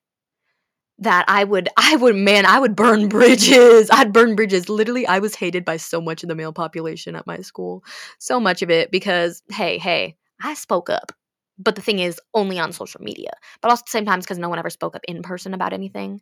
[1.00, 3.90] that I would I would man, I would burn bridges.
[3.92, 4.70] I'd burn bridges.
[4.70, 7.84] Literally, I was hated by so much of the male population at my school.
[8.20, 11.12] So much of it because hey, hey, I spoke up.
[11.60, 13.30] But the thing is only on social media.
[13.62, 16.22] But also the same because no one ever spoke up in person about anything.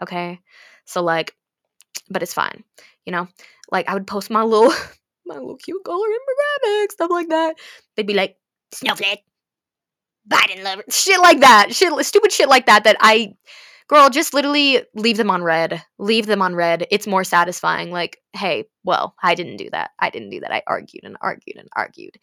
[0.00, 0.40] Okay?
[0.84, 1.34] So like
[2.10, 2.64] but it's fine.
[3.04, 3.28] You know?
[3.70, 4.72] Like I would post my little
[5.26, 7.56] my little cute color infographic, stuff like that.
[7.96, 8.36] They'd be like,
[8.72, 9.22] snowflake,
[10.28, 11.74] Biden lover, shit like that.
[11.74, 13.34] Shit stupid shit like that that I
[13.88, 15.82] girl, just literally leave them on red.
[15.98, 16.86] Leave them on red.
[16.90, 17.90] It's more satisfying.
[17.90, 19.90] Like, hey, well, I didn't do that.
[19.98, 20.52] I didn't do that.
[20.52, 22.18] I argued and argued and argued.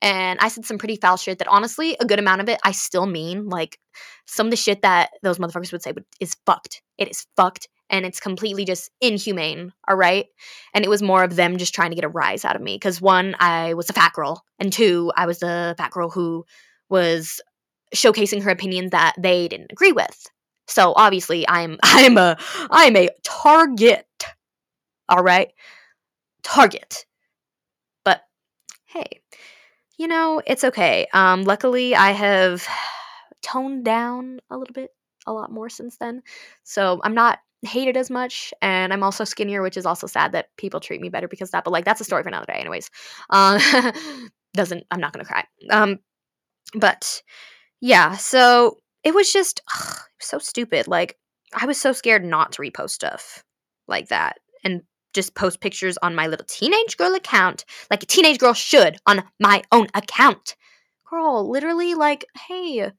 [0.00, 2.72] And I said some pretty foul shit that honestly, a good amount of it I
[2.72, 3.48] still mean.
[3.48, 3.78] Like,
[4.26, 6.82] some of the shit that those motherfuckers would say is fucked.
[6.98, 9.72] It is fucked and it's completely just inhumane.
[9.86, 10.26] All right.
[10.74, 12.78] And it was more of them just trying to get a rise out of me.
[12.78, 14.42] Cause one, I was a fat girl.
[14.58, 16.46] And two, I was the fat girl who
[16.92, 17.40] was
[17.94, 20.26] showcasing her opinions that they didn't agree with.
[20.68, 22.36] So obviously I'm I'm a
[22.70, 24.06] I'm a target.
[25.08, 25.52] All right?
[26.42, 27.04] Target.
[28.04, 28.22] But
[28.86, 29.22] hey,
[29.98, 31.08] you know, it's okay.
[31.12, 32.66] Um luckily I have
[33.42, 34.90] toned down a little bit
[35.26, 36.22] a lot more since then.
[36.64, 40.48] So I'm not hated as much and I'm also skinnier, which is also sad that
[40.56, 42.90] people treat me better because that, but like that's a story for another day anyways.
[43.30, 43.60] Um
[44.54, 45.44] doesn't I'm not to cry.
[45.70, 45.98] Um
[46.74, 47.22] but
[47.80, 50.88] yeah, so it was just ugh, so stupid.
[50.88, 51.18] Like
[51.54, 53.44] I was so scared not to repost stuff
[53.88, 54.82] like that and
[55.14, 59.22] just post pictures on my little teenage girl account like a teenage girl should on
[59.40, 60.56] my own account.
[61.10, 62.90] Girl, literally like, hey,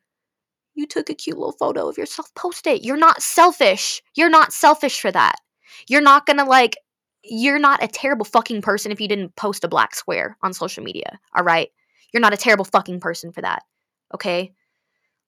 [0.76, 2.84] you took a cute little photo of yourself, post it.
[2.84, 4.02] You're not selfish.
[4.16, 5.36] You're not selfish for that.
[5.88, 6.78] You're not gonna like
[7.24, 10.84] you're not a terrible fucking person if you didn't post a black square on social
[10.84, 11.70] media, all right?
[12.14, 13.64] You're not a terrible fucking person for that.
[14.14, 14.54] Okay?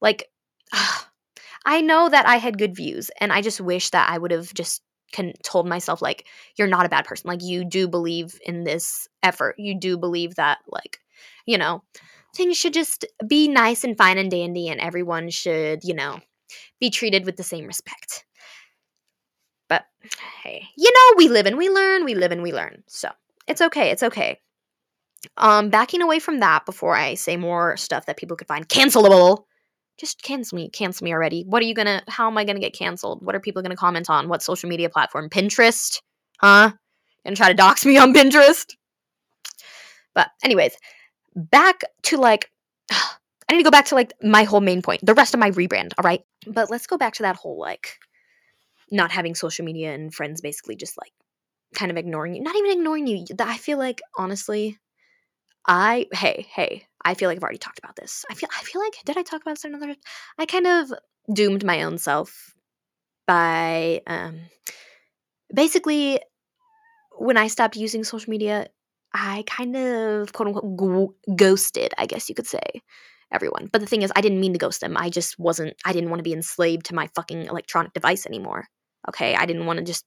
[0.01, 0.29] Like
[1.65, 4.53] I know that I had good views, and I just wish that I would have
[4.53, 6.25] just can told myself like
[6.57, 7.27] you're not a bad person.
[7.27, 9.55] Like you do believe in this effort.
[9.57, 10.99] You do believe that like
[11.45, 11.83] you know
[12.35, 16.19] things should just be nice and fine and dandy, and everyone should you know
[16.79, 18.25] be treated with the same respect.
[19.67, 19.85] But
[20.43, 22.05] hey, you know we live and we learn.
[22.05, 22.83] We live and we learn.
[22.87, 23.09] So
[23.47, 23.89] it's okay.
[23.91, 24.39] It's okay.
[25.37, 29.45] Um, backing away from that before I say more stuff that people could find cancelable.
[29.97, 31.43] Just cancel me cancel me already.
[31.47, 33.25] What are you gonna how am i gonna get canceled?
[33.25, 34.27] What are people gonna comment on?
[34.27, 35.29] What social media platform?
[35.29, 36.01] Pinterest?
[36.39, 36.73] Huh?
[37.25, 38.75] Gonna try to dox me on pinterest?
[40.13, 40.75] But anyways
[41.35, 42.49] back to like
[42.91, 45.51] i need to go back to like my whole main point the rest of my
[45.51, 46.21] rebrand all right?
[46.47, 47.97] But let's go back to that whole like
[48.91, 51.11] not having social media and friends basically just like
[51.73, 54.77] kind of ignoring you not even ignoring you i feel like honestly
[55.67, 58.25] I hey, hey, I feel like I've already talked about this.
[58.29, 59.95] I feel I feel like did I talk about this another
[60.37, 60.93] I kind of
[61.33, 62.53] doomed my own self
[63.27, 64.41] by um
[65.53, 66.19] basically
[67.17, 68.67] when I stopped using social media,
[69.13, 72.81] I kind of quote unquote ghosted, I guess you could say,
[73.31, 73.69] everyone.
[73.71, 74.97] But the thing is, I didn't mean to ghost them.
[74.97, 78.67] I just wasn't, I didn't want to be enslaved to my fucking electronic device anymore.
[79.07, 79.35] Okay.
[79.35, 80.05] I didn't want to just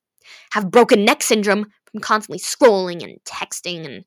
[0.53, 4.05] have broken neck syndrome from constantly scrolling and texting and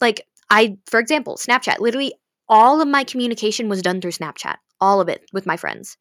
[0.00, 2.14] like I, for example, Snapchat, literally
[2.48, 5.96] all of my communication was done through Snapchat, all of it with my friends.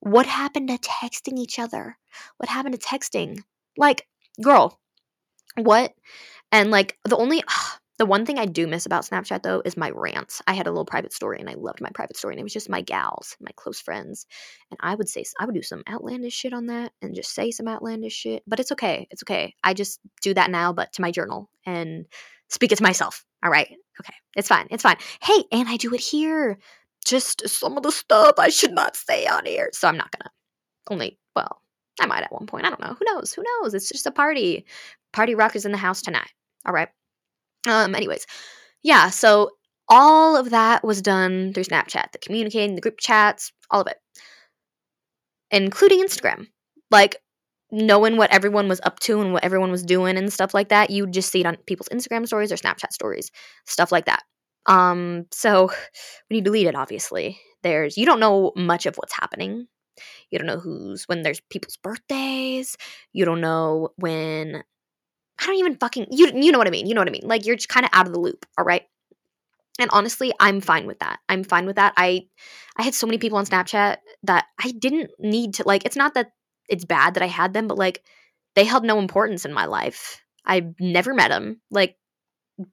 [0.00, 1.96] What happened to texting each other?
[2.36, 3.42] What happened to texting?
[3.76, 4.06] Like,
[4.42, 4.78] girl,
[5.56, 5.92] what?
[6.52, 7.42] And like, the only,
[7.98, 10.40] The one thing I do miss about Snapchat though is my rants.
[10.46, 12.52] I had a little private story and I loved my private story and it was
[12.52, 14.24] just my gals, my close friends.
[14.70, 17.50] And I would say I would do some outlandish shit on that and just say
[17.50, 18.44] some outlandish shit.
[18.46, 19.08] But it's okay.
[19.10, 19.56] It's okay.
[19.64, 22.06] I just do that now, but to my journal and
[22.48, 23.24] speak it to myself.
[23.42, 23.68] All right.
[24.00, 24.14] Okay.
[24.36, 24.66] It's fine.
[24.70, 24.96] It's fine.
[25.22, 26.58] Hey, and I do it here.
[27.04, 29.70] Just some of the stuff I should not say on here.
[29.72, 30.30] So I'm not gonna.
[30.90, 31.62] Only well,
[32.00, 32.66] I might at one point.
[32.66, 32.96] I don't know.
[32.98, 33.32] Who knows?
[33.32, 33.74] Who knows?
[33.74, 34.66] It's just a party.
[35.12, 36.30] Party rock is in the house tonight.
[36.66, 36.88] All right.
[37.66, 38.26] Um, anyways,
[38.82, 39.50] yeah, so
[39.88, 43.96] all of that was done through Snapchat, the communicating, the group chats, all of it.
[45.50, 46.46] Including Instagram.
[46.90, 47.16] Like
[47.70, 50.90] knowing what everyone was up to and what everyone was doing and stuff like that,
[50.90, 53.30] you just see it on people's Instagram stories or Snapchat stories,
[53.66, 54.22] stuff like that.
[54.66, 55.68] Um, so
[56.28, 59.66] when you delete it, obviously, there's you don't know much of what's happening.
[60.30, 62.76] You don't know who's when there's people's birthdays.
[63.12, 64.62] You don't know when
[65.40, 66.86] I don't even fucking you you know what I mean.
[66.86, 67.26] You know what I mean.
[67.26, 68.82] Like you're just kind of out of the loop, all right?
[69.80, 71.20] And honestly, I'm fine with that.
[71.28, 71.94] I'm fine with that.
[71.96, 72.26] I
[72.76, 76.14] I had so many people on Snapchat that I didn't need to like it's not
[76.14, 76.32] that
[76.68, 78.02] it's bad that I had them, but like
[78.54, 80.22] they held no importance in my life.
[80.44, 81.60] I've never met them.
[81.70, 81.96] Like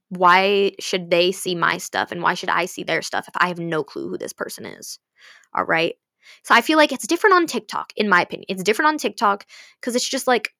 [0.10, 3.48] why should they see my stuff and why should I see their stuff if I
[3.48, 5.00] have no clue who this person is?
[5.54, 5.96] All right?
[6.44, 8.46] So I feel like it's different on TikTok in my opinion.
[8.50, 9.46] It's different on TikTok
[9.82, 10.54] cuz it's just like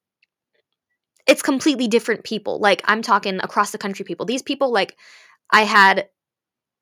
[1.28, 2.60] it's completely different people.
[2.60, 4.26] Like I'm talking across the country people.
[4.26, 4.96] These people like
[5.52, 6.08] I had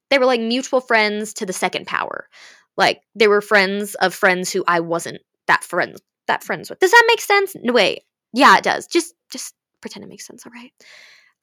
[0.10, 2.28] they were like mutual friends to the second power.
[2.76, 6.80] Like they were friends of friends who I wasn't that friends that friends with.
[6.80, 7.56] Does that make sense?
[7.62, 8.04] No wait.
[8.34, 8.88] Yeah, it does.
[8.88, 10.72] Just just pretend it makes sense, all right?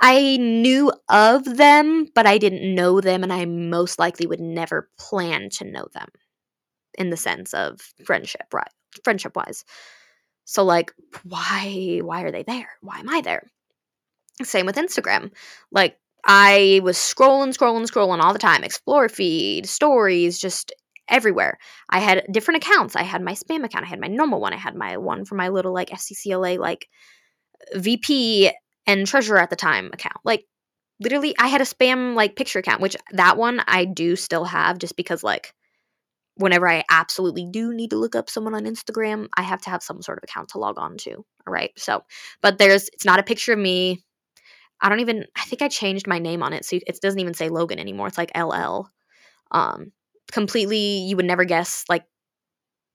[0.01, 4.89] I knew of them, but I didn't know them and I most likely would never
[4.99, 6.09] plan to know them
[6.99, 8.71] in the sense of friendship, right?
[9.05, 9.65] Friendship wise.
[10.45, 10.93] So like
[11.25, 12.71] why why are they there?
[12.81, 13.45] Why am I there?
[14.43, 15.33] Same with Instagram.
[15.71, 18.65] Like I was scrolling, scrolling, scrolling all the time.
[18.65, 20.73] Explore feed, stories, just
[21.11, 21.59] everywhere.
[21.89, 22.97] I had different accounts.
[22.97, 23.85] I had my spam account.
[23.85, 24.53] I had my normal one.
[24.53, 26.89] I had my one for my little like FCCLA like
[27.75, 28.51] VP
[28.87, 30.17] and treasurer at the time account.
[30.25, 30.45] Like
[31.01, 34.79] literally I had a spam like picture account, which that one I do still have
[34.79, 35.55] just because like
[36.37, 39.83] whenever I absolutely do need to look up someone on Instagram, I have to have
[39.83, 41.15] some sort of account to log on to.
[41.17, 41.71] All right.
[41.77, 42.03] So,
[42.41, 44.03] but there's, it's not a picture of me.
[44.81, 46.65] I don't even, I think I changed my name on it.
[46.65, 48.07] So it doesn't even say Logan anymore.
[48.07, 48.89] It's like LL.
[49.51, 49.93] Um,
[50.31, 52.05] completely, you would never guess like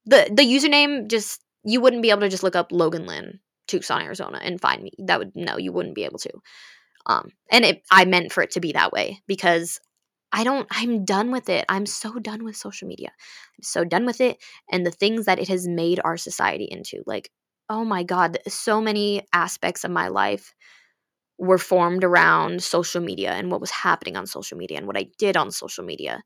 [0.05, 4.01] the, the username just, you wouldn't be able to just look up Logan Linn, Tucson,
[4.01, 4.91] Arizona and find me.
[4.99, 6.31] That would, no, you wouldn't be able to.
[7.07, 9.79] Um, and it, I meant for it to be that way because
[10.31, 11.65] I don't, I'm done with it.
[11.69, 13.09] I'm so done with social media.
[13.09, 14.37] I'm so done with it
[14.71, 17.03] and the things that it has made our society into.
[17.05, 17.31] Like,
[17.69, 20.53] oh my God, so many aspects of my life
[21.37, 25.07] were formed around social media and what was happening on social media and what I
[25.17, 26.21] did on social media.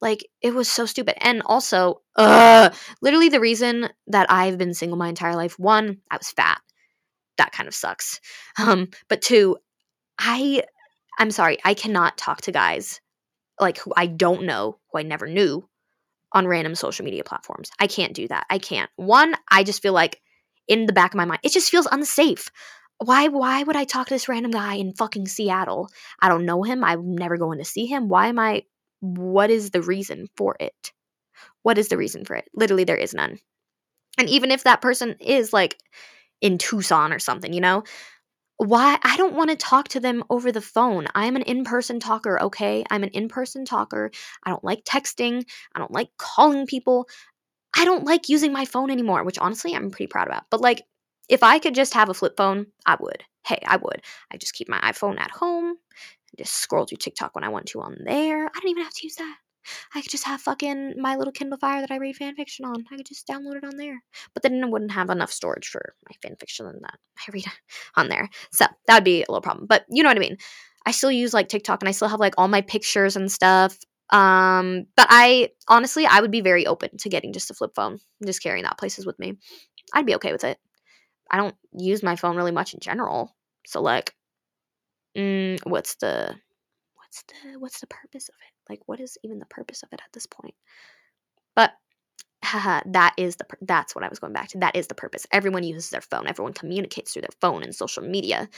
[0.00, 1.22] Like, it was so stupid.
[1.24, 2.70] And also, uh,
[3.02, 6.60] literally the reason that I've been single my entire life one, I was fat.
[7.38, 8.20] That kind of sucks.
[8.58, 9.56] Um, but two,
[10.18, 10.62] I,
[11.18, 13.00] I'm sorry, I cannot talk to guys
[13.60, 15.68] like who I don't know, who I never knew
[16.32, 17.70] on random social media platforms.
[17.78, 18.46] I can't do that.
[18.50, 18.90] I can't.
[18.96, 20.20] One, I just feel like
[20.68, 22.50] in the back of my mind, it just feels unsafe.
[22.98, 25.88] Why why would I talk to this random guy in fucking Seattle?
[26.20, 26.84] I don't know him.
[26.84, 28.08] I'm never going to see him.
[28.08, 28.64] Why am I
[29.00, 30.92] what is the reason for it?
[31.62, 32.48] What is the reason for it?
[32.54, 33.38] Literally there is none.
[34.18, 35.78] And even if that person is like
[36.40, 37.84] in Tucson or something, you know,
[38.56, 41.06] why I don't want to talk to them over the phone.
[41.14, 42.84] I'm an in-person talker, okay?
[42.90, 44.10] I'm an in-person talker.
[44.44, 45.44] I don't like texting.
[45.74, 47.08] I don't like calling people.
[47.74, 50.44] I don't like using my phone anymore, which honestly I'm pretty proud about.
[50.50, 50.82] But like
[51.30, 53.24] if I could just have a flip phone, I would.
[53.46, 54.02] Hey, I would.
[54.30, 55.76] I just keep my iPhone at home.
[56.38, 58.46] Just scroll through TikTok when I want to on there.
[58.46, 59.36] I don't even have to use that.
[59.94, 62.84] I could just have fucking my little Kindle Fire that I read fanfiction on.
[62.90, 64.02] I could just download it on there.
[64.32, 67.44] But then I wouldn't have enough storage for my fanfiction that I read
[67.96, 68.28] on there.
[68.52, 69.66] So that would be a little problem.
[69.66, 70.38] But you know what I mean.
[70.86, 73.76] I still use like TikTok and I still have like all my pictures and stuff.
[74.10, 77.98] Um, but I honestly I would be very open to getting just a flip phone,
[78.24, 79.34] just carrying that places with me.
[79.92, 80.58] I'd be okay with it.
[81.30, 83.36] I don't use my phone really much in general.
[83.66, 84.14] So like
[85.16, 86.34] mm, what's the
[86.94, 88.70] what's the what's the purpose of it?
[88.72, 90.54] Like what is even the purpose of it at this point?
[91.56, 91.72] But
[92.44, 94.58] haha, that is the that's what I was going back to.
[94.58, 95.26] That is the purpose.
[95.32, 96.26] Everyone uses their phone.
[96.26, 98.48] Everyone communicates through their phone and social media.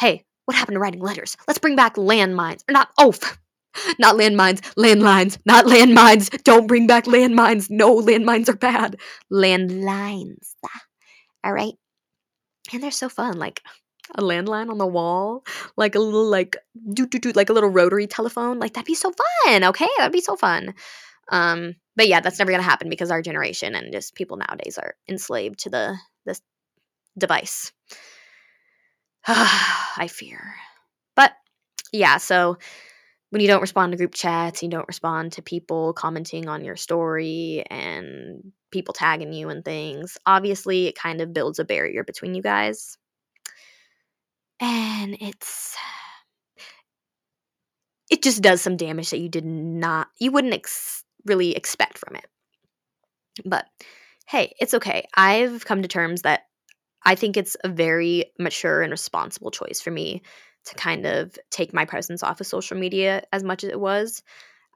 [0.00, 1.36] Hey, what happened to writing letters?
[1.46, 2.62] Let's bring back landmines.
[2.68, 3.14] Or not oh
[3.98, 6.42] not landmines, landlines, not landmines.
[6.42, 7.68] Don't bring back landmines.
[7.70, 8.96] No, landmines are bad.
[9.32, 10.54] Landlines.
[11.44, 11.74] All right.
[12.72, 13.38] And they're so fun.
[13.38, 13.62] Like
[14.14, 15.44] a landline on the wall,
[15.76, 16.56] like a little like
[16.92, 18.58] do do do like a little rotary telephone.
[18.58, 19.12] Like that'd be so
[19.44, 19.64] fun.
[19.64, 20.74] Okay, that'd be so fun.
[21.30, 24.94] Um, but yeah, that's never gonna happen because our generation and just people nowadays are
[25.08, 26.40] enslaved to the this
[27.16, 27.72] device.
[29.26, 30.54] I fear.
[31.16, 31.32] But
[31.92, 32.58] yeah, so
[33.30, 36.76] when you don't respond to group chats, you don't respond to people commenting on your
[36.76, 42.34] story and people tagging you and things, obviously it kind of builds a barrier between
[42.34, 42.97] you guys.
[44.60, 45.76] And it's
[48.10, 52.16] it just does some damage that you did not you wouldn't ex- really expect from
[52.16, 52.26] it.
[53.44, 53.66] But
[54.26, 55.06] hey, it's okay.
[55.14, 56.42] I've come to terms that
[57.04, 60.22] I think it's a very mature and responsible choice for me
[60.66, 64.22] to kind of take my presence off of social media as much as it was.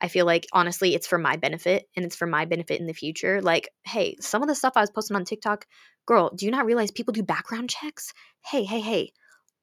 [0.02, 2.94] I feel like honestly, it's for my benefit and it's for my benefit in the
[2.94, 3.42] future.
[3.42, 5.66] Like, hey, some of the stuff I was posting on TikTok,
[6.06, 8.12] girl, do you not realize people do background checks?
[8.44, 9.12] Hey, hey, hey,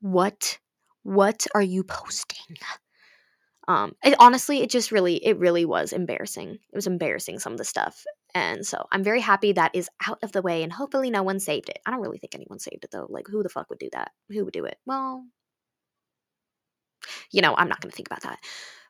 [0.01, 0.57] what,
[1.03, 2.57] what are you posting?
[3.67, 6.53] Um, it, honestly, it just really, it really was embarrassing.
[6.53, 10.17] It was embarrassing some of the stuff, and so I'm very happy that is out
[10.23, 11.77] of the way, and hopefully no one saved it.
[11.85, 13.05] I don't really think anyone saved it though.
[13.09, 14.11] Like, who the fuck would do that?
[14.29, 14.77] Who would do it?
[14.87, 15.23] Well,
[17.31, 18.39] you know, I'm not going to think about that.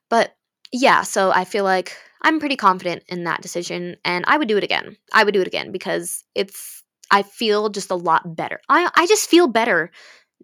[0.10, 0.36] But
[0.72, 4.58] yeah, so I feel like I'm pretty confident in that decision and I would do
[4.58, 4.98] it again.
[5.14, 8.60] I would do it again because it's I feel just a lot better.
[8.70, 9.92] I I just feel better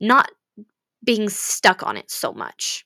[0.01, 0.31] not
[1.05, 2.85] being stuck on it so much.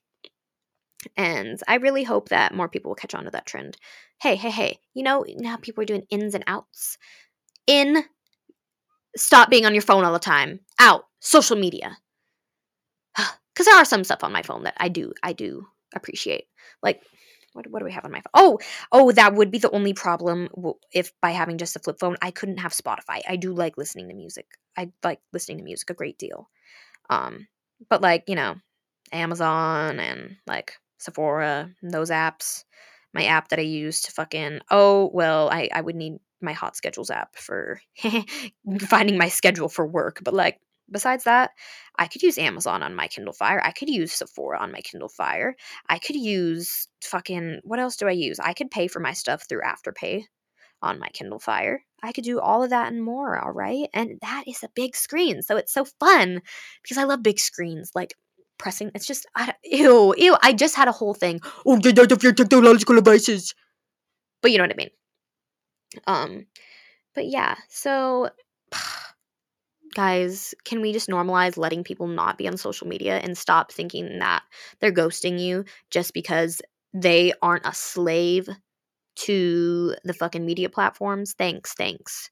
[1.16, 3.78] And I really hope that more people will catch on to that trend.
[4.22, 6.98] Hey, hey, hey, you know, now people are doing ins and outs.
[7.68, 8.04] In,
[9.16, 10.60] stop being on your phone all the time.
[10.80, 11.98] Out, social media.
[13.54, 16.46] Because there are some stuff on my phone that I do, I do appreciate.
[16.82, 17.02] Like
[17.52, 18.32] what, what do we have on my phone?
[18.34, 18.60] Oh,
[18.94, 20.48] oh, that would be the only problem
[20.94, 23.22] if by having just a flip phone, I couldn't have Spotify.
[23.28, 24.46] I do like listening to music.
[24.78, 26.50] I like listening to music a great deal.
[27.10, 27.48] Um,
[27.90, 28.56] but like you know,
[29.12, 32.64] Amazon and like Sephora, those apps.
[33.14, 36.76] My app that I use to fucking oh well, I I would need my hot
[36.76, 37.82] schedules app for
[38.88, 40.60] finding my schedule for work, but like
[40.92, 41.52] besides that,
[41.98, 43.62] I could use Amazon on my Kindle Fire.
[43.64, 45.56] I could use Sephora on my Kindle Fire.
[45.90, 48.40] I could use fucking what else do I use?
[48.40, 50.24] I could pay for my stuff through Afterpay
[50.82, 51.84] on my Kindle Fire.
[52.02, 53.90] I could do all of that and more, all right?
[53.94, 55.42] And that is a big screen.
[55.42, 56.42] So it's so fun
[56.82, 57.92] because I love big screens.
[57.94, 58.14] Like
[58.58, 60.38] pressing, it's just, I, ew, ew.
[60.42, 61.42] I just had a whole thing.
[61.66, 63.54] Oh, get out of your technological devices.
[64.42, 64.90] But you know what I mean.
[66.08, 66.46] Um,
[67.16, 68.30] but yeah, so
[69.96, 74.20] guys, can we just normalize letting people not be on social media and stop thinking
[74.20, 74.44] that
[74.80, 76.62] they're ghosting you just because
[76.94, 78.50] they aren't a slave
[79.26, 81.34] to the fucking media platforms?
[81.34, 82.30] Thanks, thanks.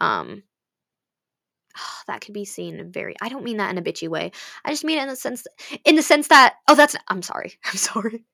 [0.00, 0.42] Um
[2.06, 4.32] that could be seen very I don't mean that in a bitchy way.
[4.64, 5.46] I just mean it in the sense
[5.84, 7.54] in the sense that oh that's I'm sorry.
[7.64, 8.24] I'm sorry.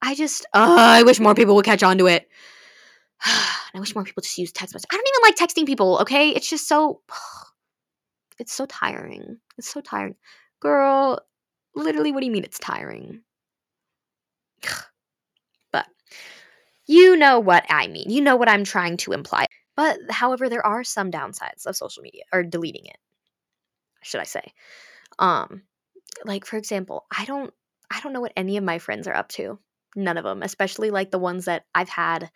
[0.00, 2.28] I just uh, I wish more people would catch on to it.
[3.24, 4.88] I wish more people just use text message.
[4.92, 6.30] I don't even like texting people, okay?
[6.30, 7.00] It's just so
[8.38, 9.38] it's so tiring.
[9.56, 10.14] It's so tiring.
[10.60, 11.20] Girl,
[11.74, 13.22] literally, what do you mean it's tiring?
[16.88, 18.10] You know what I mean.
[18.10, 19.46] You know what I'm trying to imply.
[19.76, 22.98] But however, there are some downsides of social media or deleting it.
[24.02, 24.52] Should I say?
[25.18, 25.62] Um
[26.24, 27.54] like for example, I don't
[27.90, 29.58] I don't know what any of my friends are up to.
[29.96, 32.30] None of them, especially like the ones that I've had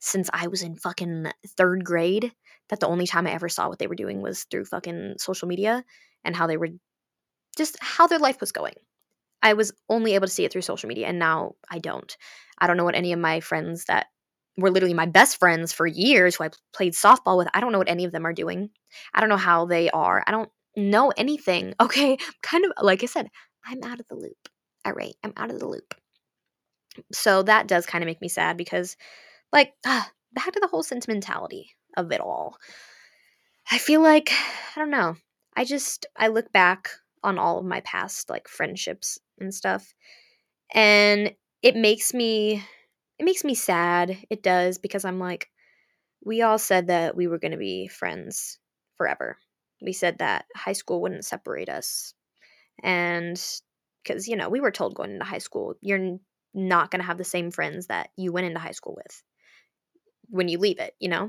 [0.00, 2.32] since I was in fucking 3rd grade
[2.70, 5.48] that the only time I ever saw what they were doing was through fucking social
[5.48, 5.84] media
[6.24, 6.70] and how they were
[7.56, 8.74] just how their life was going.
[9.42, 12.16] I was only able to see it through social media and now I don't.
[12.58, 14.06] I don't know what any of my friends that
[14.56, 17.78] were literally my best friends for years who I played softball with, I don't know
[17.78, 18.70] what any of them are doing.
[19.14, 20.22] I don't know how they are.
[20.26, 21.74] I don't know anything.
[21.80, 22.16] Okay.
[22.42, 23.28] Kind of like I said,
[23.66, 24.48] I'm out of the loop.
[24.84, 25.14] All right.
[25.24, 25.94] I'm out of the loop.
[27.12, 28.96] So that does kind of make me sad because,
[29.52, 32.56] like, ah, back to the whole sentimentality of it all.
[33.70, 34.30] I feel like
[34.76, 35.16] I don't know.
[35.56, 36.90] I just I look back
[37.24, 39.94] on all of my past like friendships and stuff
[40.74, 41.32] and
[41.62, 42.62] it makes me
[43.18, 44.18] it makes me sad.
[44.30, 45.50] It does because I'm like
[46.24, 48.58] we all said that we were going to be friends
[48.96, 49.36] forever.
[49.82, 52.14] We said that high school wouldn't separate us.
[52.82, 53.40] And
[54.06, 56.18] cuz you know, we were told going into high school you're
[56.54, 59.22] not going to have the same friends that you went into high school with
[60.28, 61.28] when you leave it, you know?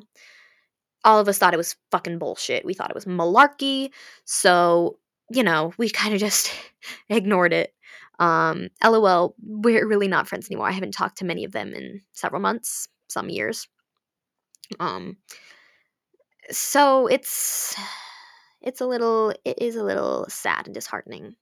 [1.03, 2.65] all of us thought it was fucking bullshit.
[2.65, 3.91] We thought it was malarkey.
[4.25, 4.99] So,
[5.31, 6.51] you know, we kind of just
[7.09, 7.72] ignored it.
[8.19, 10.67] Um, LOL, we're really not friends anymore.
[10.67, 13.67] I haven't talked to many of them in several months, some years.
[14.79, 15.17] Um,
[16.51, 17.75] so it's
[18.61, 21.35] it's a little it is a little sad and disheartening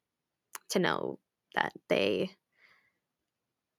[0.69, 1.19] to know
[1.55, 2.31] that they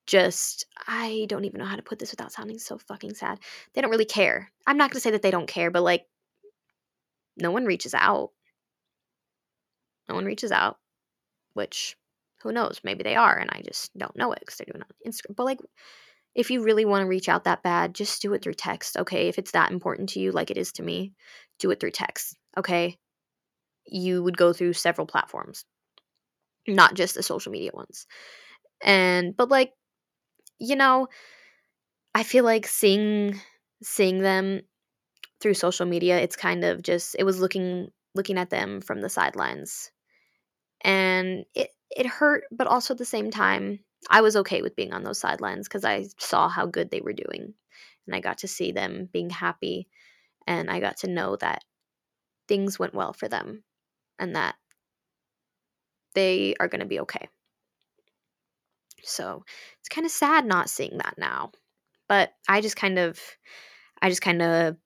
[0.07, 3.39] just I don't even know how to put this without sounding so fucking sad.
[3.73, 4.51] They don't really care.
[4.67, 6.07] I'm not going to say that they don't care, but like
[7.37, 8.31] no one reaches out.
[10.09, 10.79] No one reaches out,
[11.55, 11.97] which
[12.43, 12.81] who knows?
[12.85, 15.37] Maybe they are and I just don't know it cuz they're doing it on Instagram.
[15.37, 15.61] But like
[16.35, 19.29] if you really want to reach out that bad, just do it through text, okay?
[19.29, 21.13] If it's that important to you like it is to me,
[21.59, 22.99] do it through text, okay?
[23.87, 25.65] You would go through several platforms,
[26.67, 28.07] not just the social media ones.
[28.83, 29.73] And but like
[30.59, 31.09] you know,
[32.15, 33.41] I feel like seeing
[33.83, 34.63] seeing them
[35.41, 39.09] through social media, it's kind of just it was looking looking at them from the
[39.09, 39.91] sidelines.
[40.85, 43.81] And it it hurt, but also at the same time,
[44.11, 47.13] I was okay with being on those sidelines because I saw how good they were
[47.13, 47.55] doing.
[48.07, 49.89] And I got to see them being happy
[50.47, 51.65] and I got to know that
[52.49, 53.65] things went well for them
[54.19, 54.57] and that
[56.15, 57.29] they are going to be okay.
[59.05, 59.45] So
[59.81, 61.53] it's kind of sad not seeing that now.
[62.09, 63.19] But I just kind of,
[64.01, 64.77] I just kind of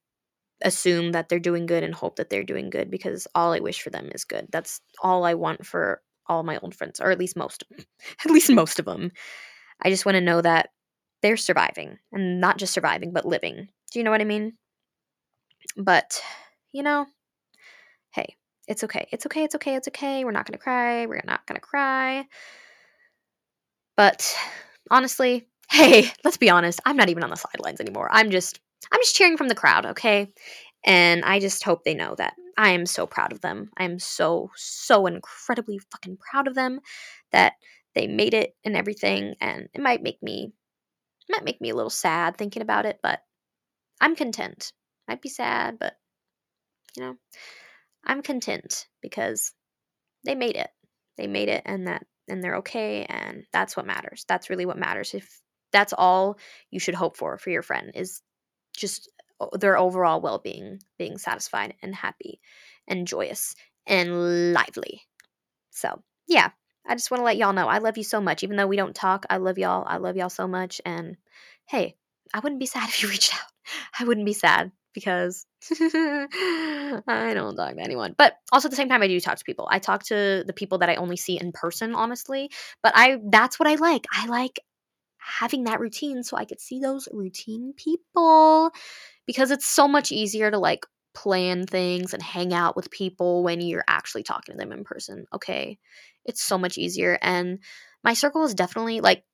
[0.62, 3.82] assume that they're doing good and hope that they're doing good because all I wish
[3.82, 4.48] for them is good.
[4.50, 7.64] That's all I want for all my old friends, or at least most
[8.24, 9.12] at least most of them.
[9.82, 10.70] I just want to know that
[11.22, 13.68] they're surviving and not just surviving, but living.
[13.92, 14.54] Do you know what I mean?
[15.76, 16.20] But,
[16.72, 17.06] you know,
[18.12, 18.36] hey,
[18.68, 19.08] it's okay.
[19.12, 19.44] It's okay.
[19.44, 19.74] It's okay.
[19.74, 20.24] It's okay.
[20.24, 21.06] We're not going to cry.
[21.06, 22.26] We're not going to cry.
[23.96, 24.36] But
[24.90, 28.08] honestly, hey, let's be honest, I'm not even on the sidelines anymore.
[28.10, 28.60] I'm just
[28.92, 30.28] I'm just cheering from the crowd, okay?
[30.84, 33.70] And I just hope they know that I am so proud of them.
[33.76, 36.80] I am so so incredibly fucking proud of them
[37.32, 37.54] that
[37.94, 40.52] they made it and everything and it might make me
[41.28, 43.20] might make me a little sad thinking about it, but
[44.00, 44.72] I'm content.
[45.08, 45.94] Might be sad, but
[46.96, 47.16] you know,
[48.04, 49.52] I'm content because
[50.24, 50.70] they made it.
[51.16, 54.78] They made it and that and they're okay and that's what matters that's really what
[54.78, 55.40] matters if
[55.72, 56.38] that's all
[56.70, 58.20] you should hope for for your friend is
[58.76, 59.10] just
[59.52, 62.40] their overall well-being being satisfied and happy
[62.88, 63.54] and joyous
[63.86, 65.02] and lively
[65.70, 66.50] so yeah
[66.86, 68.76] i just want to let y'all know i love you so much even though we
[68.76, 71.16] don't talk i love y'all i love y'all so much and
[71.66, 71.94] hey
[72.32, 73.50] i wouldn't be sad if you reached out
[73.98, 78.14] i wouldn't be sad because I don't talk to anyone.
[78.16, 79.68] But also at the same time I do talk to people.
[79.70, 82.50] I talk to the people that I only see in person, honestly.
[82.82, 84.06] But I that's what I like.
[84.10, 84.58] I like
[85.26, 88.70] having that routine so I could see those routine people
[89.26, 93.60] because it's so much easier to like plan things and hang out with people when
[93.60, 95.26] you're actually talking to them in person.
[95.34, 95.78] Okay.
[96.24, 97.58] It's so much easier and
[98.04, 99.24] my circle is definitely like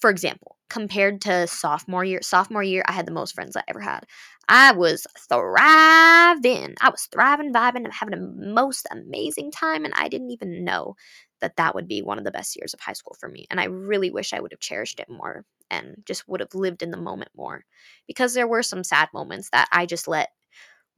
[0.00, 3.80] for example, compared to sophomore year, sophomore year, I had the most friends I ever
[3.80, 4.04] had.
[4.48, 6.74] I was thriving.
[6.80, 9.84] I was thriving, vibing, and having the most amazing time.
[9.84, 10.96] And I didn't even know
[11.40, 13.46] that that would be one of the best years of high school for me.
[13.50, 16.82] And I really wish I would have cherished it more and just would have lived
[16.82, 17.64] in the moment more
[18.06, 20.30] because there were some sad moments that I just let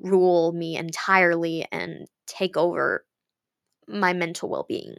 [0.00, 3.04] rule me entirely and take over
[3.88, 4.96] my mental well being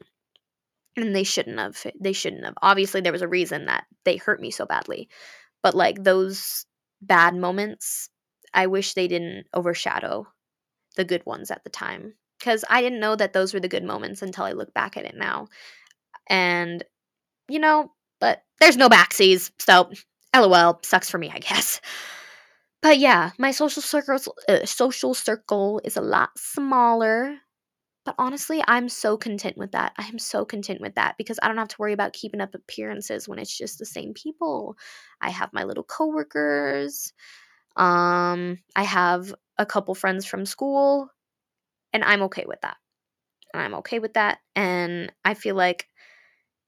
[0.97, 4.41] and they shouldn't have they shouldn't have obviously there was a reason that they hurt
[4.41, 5.09] me so badly
[5.63, 6.65] but like those
[7.01, 8.09] bad moments
[8.53, 10.27] i wish they didn't overshadow
[10.97, 13.85] the good ones at the time because i didn't know that those were the good
[13.85, 15.47] moments until i look back at it now
[16.29, 16.83] and
[17.49, 19.89] you know but there's no backsies so
[20.35, 21.81] lol sucks for me i guess
[22.81, 27.37] but yeah my social circles uh, social circle is a lot smaller
[28.05, 29.93] but honestly, I'm so content with that.
[29.97, 32.55] I am so content with that because I don't have to worry about keeping up
[32.55, 34.75] appearances when it's just the same people.
[35.21, 37.13] I have my little coworkers.
[37.77, 41.09] Um, I have a couple friends from school,
[41.93, 42.77] and I'm okay with that.
[43.53, 44.39] I'm okay with that.
[44.55, 45.87] And I feel like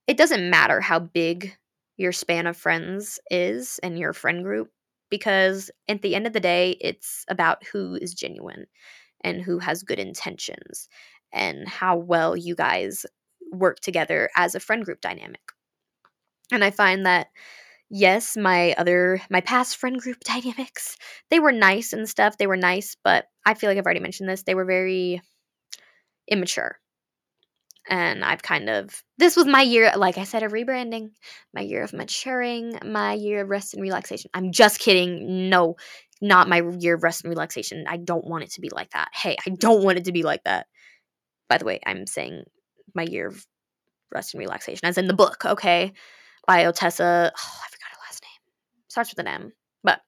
[0.06, 1.56] it doesn't matter how big
[1.96, 4.70] your span of friends is and your friend group
[5.10, 8.66] because at the end of the day, it's about who is genuine
[9.22, 10.88] and who has good intentions
[11.32, 13.06] and how well you guys
[13.52, 15.40] work together as a friend group dynamic.
[16.52, 17.28] And I find that
[17.94, 20.96] yes, my other my past friend group dynamics,
[21.30, 22.36] they were nice and stuff.
[22.36, 24.42] They were nice, but I feel like I've already mentioned this.
[24.42, 25.22] They were very
[26.28, 26.78] immature.
[27.86, 31.10] And I've kind of this was my year, like I said, of rebranding,
[31.54, 34.30] my year of maturing, my year of rest and relaxation.
[34.32, 35.50] I'm just kidding.
[35.50, 35.76] No,
[36.22, 37.84] not my year of rest and relaxation.
[37.86, 39.08] I don't want it to be like that.
[39.12, 40.66] Hey, I don't want it to be like that.
[41.48, 42.44] By the way, I'm saying
[42.94, 43.46] my year of
[44.12, 45.92] rest and relaxation, as in the book, okay?
[46.46, 47.30] By Ottessa.
[47.30, 48.40] Oh, I forgot her last name.
[48.94, 49.52] Starts with an M.
[49.82, 50.00] But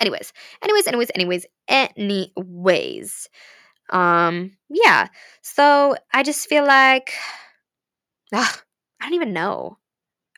[0.00, 3.28] anyways, anyways, anyways, anyways, anyways.
[3.90, 5.08] Um, yeah.
[5.42, 7.12] So I just feel like
[8.32, 8.58] ugh,
[9.00, 9.76] I don't even know.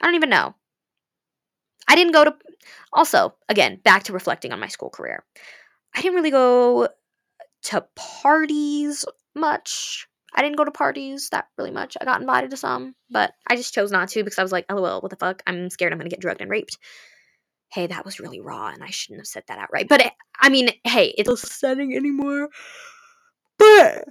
[0.00, 0.54] I don't even know.
[1.86, 2.34] I didn't go to
[2.94, 5.22] also, again, back to reflecting on my school career.
[5.94, 6.88] I didn't really go
[7.64, 10.08] to parties much.
[10.34, 11.98] I didn't go to parties that really much.
[12.00, 14.64] I got invited to some, but I just chose not to because I was like,
[14.72, 15.42] lol, what the fuck?
[15.46, 16.78] I'm scared I'm gonna get drugged and raped.
[17.72, 19.88] Hey, that was really raw and I shouldn't have said that outright.
[19.88, 22.48] But I mean, hey, it's not setting anymore.
[23.58, 24.04] But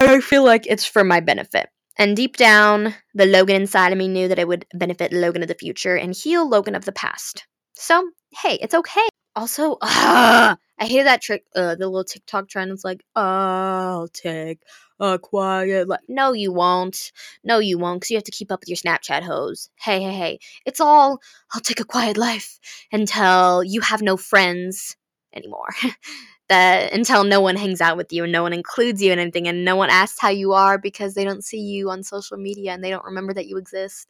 [0.00, 1.68] I feel like it's for my benefit.
[1.98, 5.48] And deep down, the Logan inside of me knew that it would benefit Logan of
[5.48, 7.46] the future and heal Logan of the past.
[7.74, 8.10] So,
[8.42, 9.06] hey, it's okay.
[9.36, 12.70] Also, uh, I hate that trick, uh, the little TikTok trend.
[12.70, 14.60] It's like, I'll take
[15.00, 16.00] a quiet life.
[16.08, 17.12] No, you won't.
[17.42, 19.70] No, you won't, because you have to keep up with your Snapchat hoes.
[19.76, 20.38] Hey, hey, hey.
[20.66, 21.20] It's all,
[21.52, 22.58] I'll take a quiet life
[22.92, 24.96] until you have no friends
[25.34, 25.68] anymore.
[26.48, 29.46] that until no one hangs out with you and no one includes you in anything
[29.48, 32.72] and no one asks how you are because they don't see you on social media
[32.72, 34.08] and they don't remember that you exist.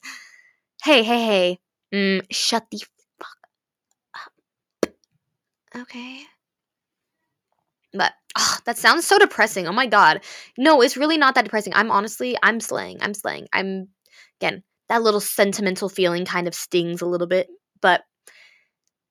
[0.83, 1.59] Hey, hey, hey.
[1.95, 2.79] Mm, shut the
[3.19, 3.37] fuck
[4.15, 5.83] up.
[5.83, 6.25] Okay.
[7.93, 9.67] But oh, that sounds so depressing.
[9.67, 10.23] Oh my god.
[10.57, 11.73] No, it's really not that depressing.
[11.75, 12.99] I'm honestly, I'm slaying.
[13.01, 13.49] I'm slaying.
[13.53, 13.89] I'm
[14.41, 17.49] again, that little sentimental feeling kind of stings a little bit,
[17.81, 18.03] but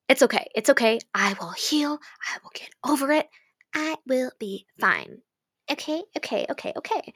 [0.07, 0.47] it's okay.
[0.55, 0.99] It's okay.
[1.13, 1.99] I will heal.
[2.27, 3.27] I will get over it.
[3.73, 5.19] I will be fine.
[5.71, 7.13] Okay, okay, okay, okay.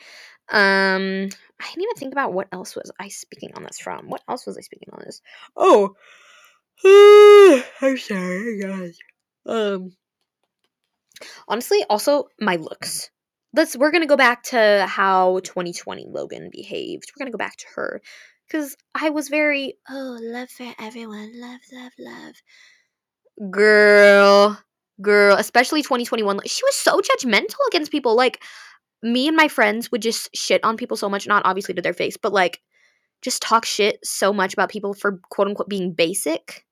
[0.52, 4.10] Um, I didn't even think about what else was I speaking on this from.
[4.10, 5.22] What else was I speaking on this?
[5.58, 5.96] Oh,
[7.82, 8.98] I'm sorry, guys.
[9.48, 9.94] Um,
[11.48, 13.10] honestly, also my looks.
[13.56, 13.76] Let's.
[13.76, 17.12] We're gonna go back to how 2020 Logan behaved.
[17.16, 18.02] We're gonna go back to her
[18.48, 22.36] because I was very oh love for everyone, love, love, love
[23.50, 24.60] girl,
[25.02, 26.40] girl, especially 2021.
[26.46, 28.16] She was so judgmental against people.
[28.16, 28.44] Like
[29.02, 31.94] me and my friends would just shit on people so much, not obviously to their
[31.94, 32.62] face, but like
[33.22, 36.66] just talk shit so much about people for quote unquote being basic.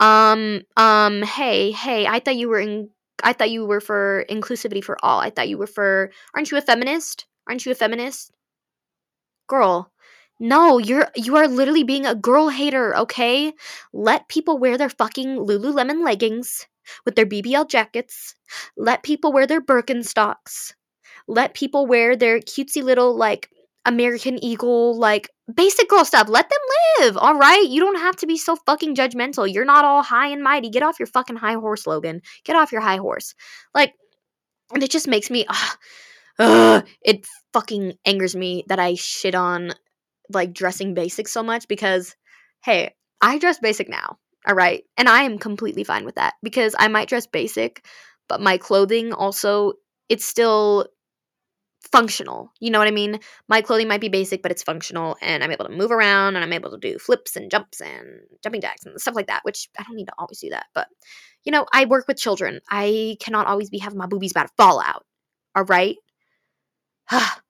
[0.00, 2.90] Um, um, hey, hey, I thought you were in
[3.22, 5.20] I thought you were for inclusivity for all.
[5.20, 7.26] I thought you were for aren't you a feminist?
[7.48, 8.32] Aren't you a feminist?
[9.48, 9.92] Girl,
[10.40, 13.52] no, you're you are literally being a girl hater, okay?
[13.92, 16.66] Let people wear their fucking Lululemon leggings
[17.04, 18.34] with their BBL jackets.
[18.76, 20.74] Let people wear their Birkenstocks.
[21.28, 23.50] Let people wear their cutesy little like
[23.84, 26.28] American Eagle like basic girl stuff.
[26.28, 26.58] Let them
[27.00, 27.66] live, all right?
[27.68, 29.52] You don't have to be so fucking judgmental.
[29.52, 30.70] You're not all high and mighty.
[30.70, 32.22] Get off your fucking high horse, Logan.
[32.44, 33.34] Get off your high horse.
[33.74, 33.94] Like,
[34.72, 35.78] and it just makes me, ugh,
[36.38, 39.72] ugh, it fucking angers me that I shit on
[40.32, 42.14] like dressing basic so much because
[42.64, 44.18] hey, I dress basic now.
[44.46, 44.84] All right.
[44.96, 47.84] And I am completely fine with that because I might dress basic,
[48.28, 49.74] but my clothing also
[50.08, 50.86] it's still
[51.90, 52.52] functional.
[52.60, 53.18] You know what I mean?
[53.48, 56.44] My clothing might be basic, but it's functional and I'm able to move around and
[56.44, 59.68] I'm able to do flips and jumps and jumping jacks and stuff like that, which
[59.78, 60.66] I don't need to always do that.
[60.74, 60.88] But,
[61.44, 62.60] you know, I work with children.
[62.70, 65.04] I cannot always be having my boobies about to fall out.
[65.54, 65.96] All right?
[67.10, 67.40] Ah,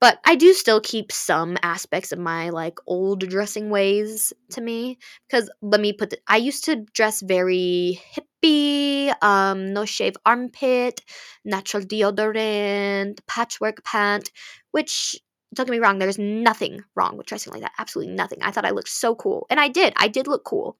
[0.00, 4.98] But I do still keep some aspects of my like old dressing ways to me
[5.28, 11.00] because let me put the, I used to dress very hippie, um, no shave armpit,
[11.44, 14.30] natural deodorant, patchwork pant,
[14.70, 15.16] which
[15.54, 17.72] don't get me wrong, there's nothing wrong with dressing like that.
[17.78, 18.38] Absolutely nothing.
[18.42, 19.94] I thought I looked so cool, and I did.
[19.96, 20.76] I did look cool.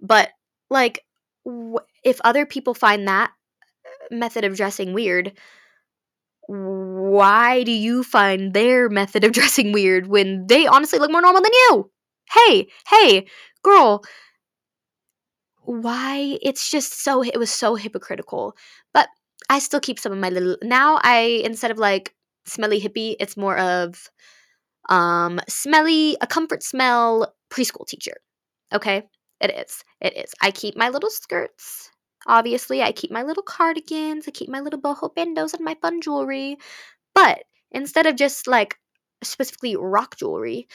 [0.00, 0.30] But
[0.70, 1.04] like,
[2.04, 3.30] if other people find that
[3.86, 5.32] uh, method of dressing weird,
[6.48, 11.42] why do you find their method of dressing weird when they honestly look more normal
[11.42, 11.90] than you?
[12.32, 13.26] Hey, hey,
[13.62, 14.02] girl.
[15.64, 16.38] Why?
[16.42, 18.56] It's just so, it was so hypocritical.
[18.94, 19.08] But
[19.50, 22.14] I still keep some of my little, now I, instead of like
[22.46, 24.08] smelly hippie, it's more of
[24.88, 28.16] um smelly, a comfort smell preschool teacher.
[28.72, 29.04] Okay?
[29.40, 29.84] It is.
[30.00, 30.34] It is.
[30.40, 31.90] I keep my little skirts
[32.28, 36.00] Obviously, I keep my little cardigans, I keep my little boho bandos and my fun
[36.02, 36.58] jewelry.
[37.14, 38.76] But instead of just like
[39.24, 40.68] specifically rock jewelry,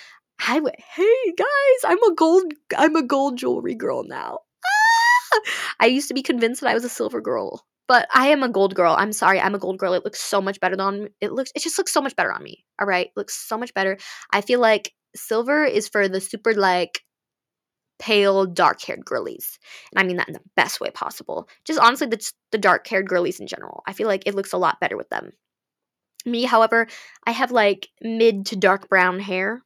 [0.48, 4.40] I went, hey guys, I'm a gold I'm a gold jewelry girl now.
[4.66, 5.40] Ah!
[5.80, 8.50] I used to be convinced that I was a silver girl, but I am a
[8.50, 8.96] gold girl.
[8.98, 9.94] I'm sorry, I'm a gold girl.
[9.94, 12.44] It looks so much better on it looks it just looks so much better on
[12.44, 12.66] me.
[12.80, 13.98] All right, it looks so much better.
[14.32, 17.02] I feel like silver is for the super like
[18.00, 19.60] pale, dark haired girlies.
[19.92, 21.48] And I mean that in the best way possible.
[21.66, 23.84] Just honestly, the, the dark haired girlies in general.
[23.88, 25.32] I feel like it looks a lot better with them.
[26.26, 26.88] Me, however,
[27.26, 29.62] I have like mid to dark brown hair.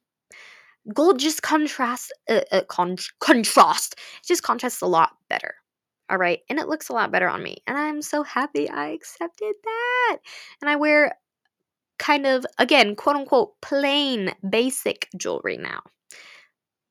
[0.94, 3.94] Gold just contrasts, uh, uh, con- contrast.
[4.22, 5.54] It just contrasts a lot better.
[6.10, 6.40] All right.
[6.48, 7.58] And it looks a lot better on me.
[7.66, 10.18] And I'm so happy I accepted that.
[10.62, 11.16] And I wear
[11.98, 15.80] kind of, again, quote unquote, plain, basic jewelry now.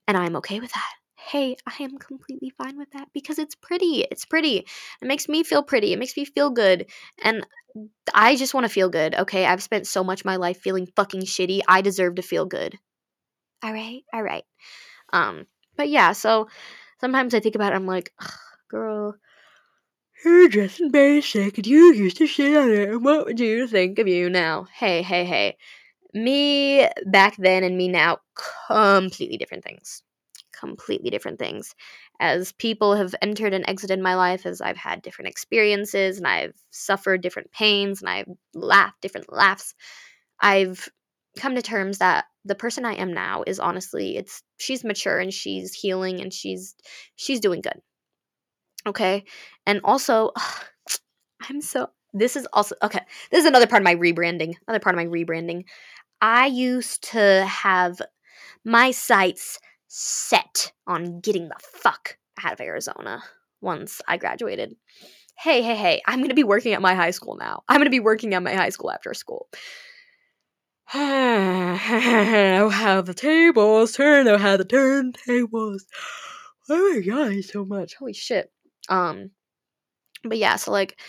[0.08, 0.94] And I'm okay with that.
[1.28, 4.06] Hey, I am completely fine with that because it's pretty.
[4.10, 4.60] It's pretty.
[5.02, 5.92] It makes me feel pretty.
[5.92, 6.90] It makes me feel good.
[7.22, 7.46] And
[8.14, 9.46] I just want to feel good, okay?
[9.46, 11.62] I've spent so much of my life feeling fucking shitty.
[11.68, 12.80] I deserve to feel good.
[13.62, 14.44] All right, all right.
[15.12, 16.48] Um, but yeah, so
[17.02, 18.14] sometimes I think about it, I'm like,
[18.70, 19.16] girl,
[20.24, 23.02] you're in basic and you used to shit on it.
[23.02, 24.68] What would you think of you now?
[24.74, 25.58] Hey, hey, hey.
[26.14, 28.20] Me back then and me now,
[28.68, 30.04] completely different things.
[30.52, 31.76] Completely different things.
[32.20, 36.56] As people have entered and exited my life, as I've had different experiences and I've
[36.72, 39.76] suffered different pains and I've laughed different laughs,
[40.41, 40.89] I've
[41.38, 45.34] come to terms that the person I am now is honestly it's she's mature and
[45.34, 46.76] she's healing and she's
[47.16, 47.80] she's doing good.
[48.88, 49.26] Okay?
[49.66, 50.66] And also ugh,
[51.50, 53.02] I'm so this is also okay.
[53.32, 54.56] This is another part of my rebranding.
[54.68, 55.66] Another part of my rebranding.
[56.22, 58.02] I used to have
[58.66, 63.24] my sights set on getting the fuck out of Arizona
[63.62, 64.76] once I graduated.
[65.38, 67.64] Hey, hey, hey, I'm going to be working at my high school now.
[67.68, 69.48] I'm going to be working at my high school after school.
[70.94, 74.28] I'll the tables turn.
[74.28, 75.82] Oh, how the turntables.
[76.70, 77.96] Oh my god, so much.
[77.96, 78.52] Holy shit.
[78.90, 79.32] Um,
[80.24, 81.00] but yeah, so like,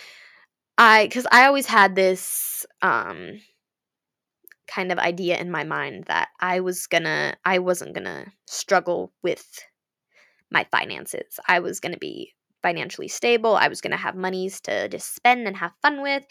[0.76, 3.40] I, cause I always had this, um,
[4.68, 9.46] kind of idea in my mind that I was gonna, I wasn't gonna struggle with
[10.50, 11.38] my finances.
[11.46, 13.56] I was gonna be financially stable.
[13.56, 16.24] I was gonna have monies to just spend and have fun with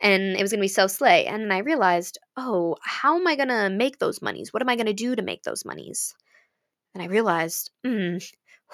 [0.00, 1.26] and it was to be so slay.
[1.26, 4.52] And then I realized, oh, how am I to make those monies?
[4.52, 6.14] What am I to do to make those monies?
[6.94, 8.22] And I realized, mm,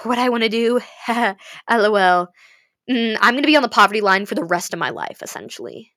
[0.05, 2.29] what I want to do, lol,
[2.89, 5.19] mm, I'm going to be on the poverty line for the rest of my life,
[5.23, 5.93] essentially,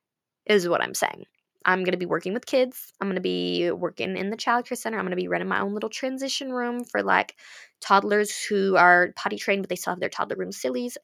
[0.45, 1.25] is what I'm saying.
[1.69, 2.91] I'm going to be working with kids.
[2.99, 4.97] I'm going to be working in the childcare center.
[4.97, 7.35] I'm going to be running my own little transition room for like
[7.79, 10.97] toddlers who are potty trained, but they still have their toddler room sillies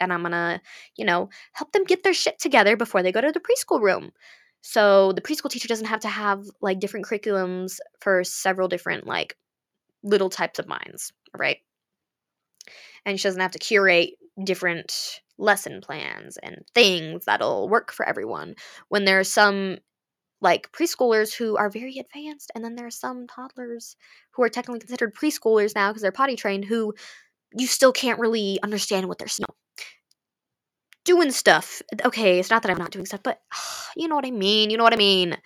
[0.00, 0.60] and I'm gonna,
[0.96, 4.10] you know, help them get their shit together before they go to the preschool room.
[4.62, 9.36] So the preschool teacher doesn't have to have like different curriculums for several different like
[10.02, 11.58] little types of minds, right?
[13.04, 18.54] And she doesn't have to curate different lesson plans and things that'll work for everyone.
[18.88, 19.78] When there are some
[20.40, 23.96] like preschoolers who are very advanced, and then there are some toddlers
[24.32, 26.94] who are technically considered preschoolers now because they're potty trained who
[27.56, 29.46] you still can't really understand what they're saying
[31.06, 31.80] doing stuff.
[32.04, 33.40] Okay, it's not that I'm not doing stuff, but
[33.96, 34.68] you know what I mean.
[34.68, 35.38] You know what I mean.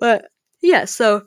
[0.00, 0.26] But
[0.60, 1.22] yeah, so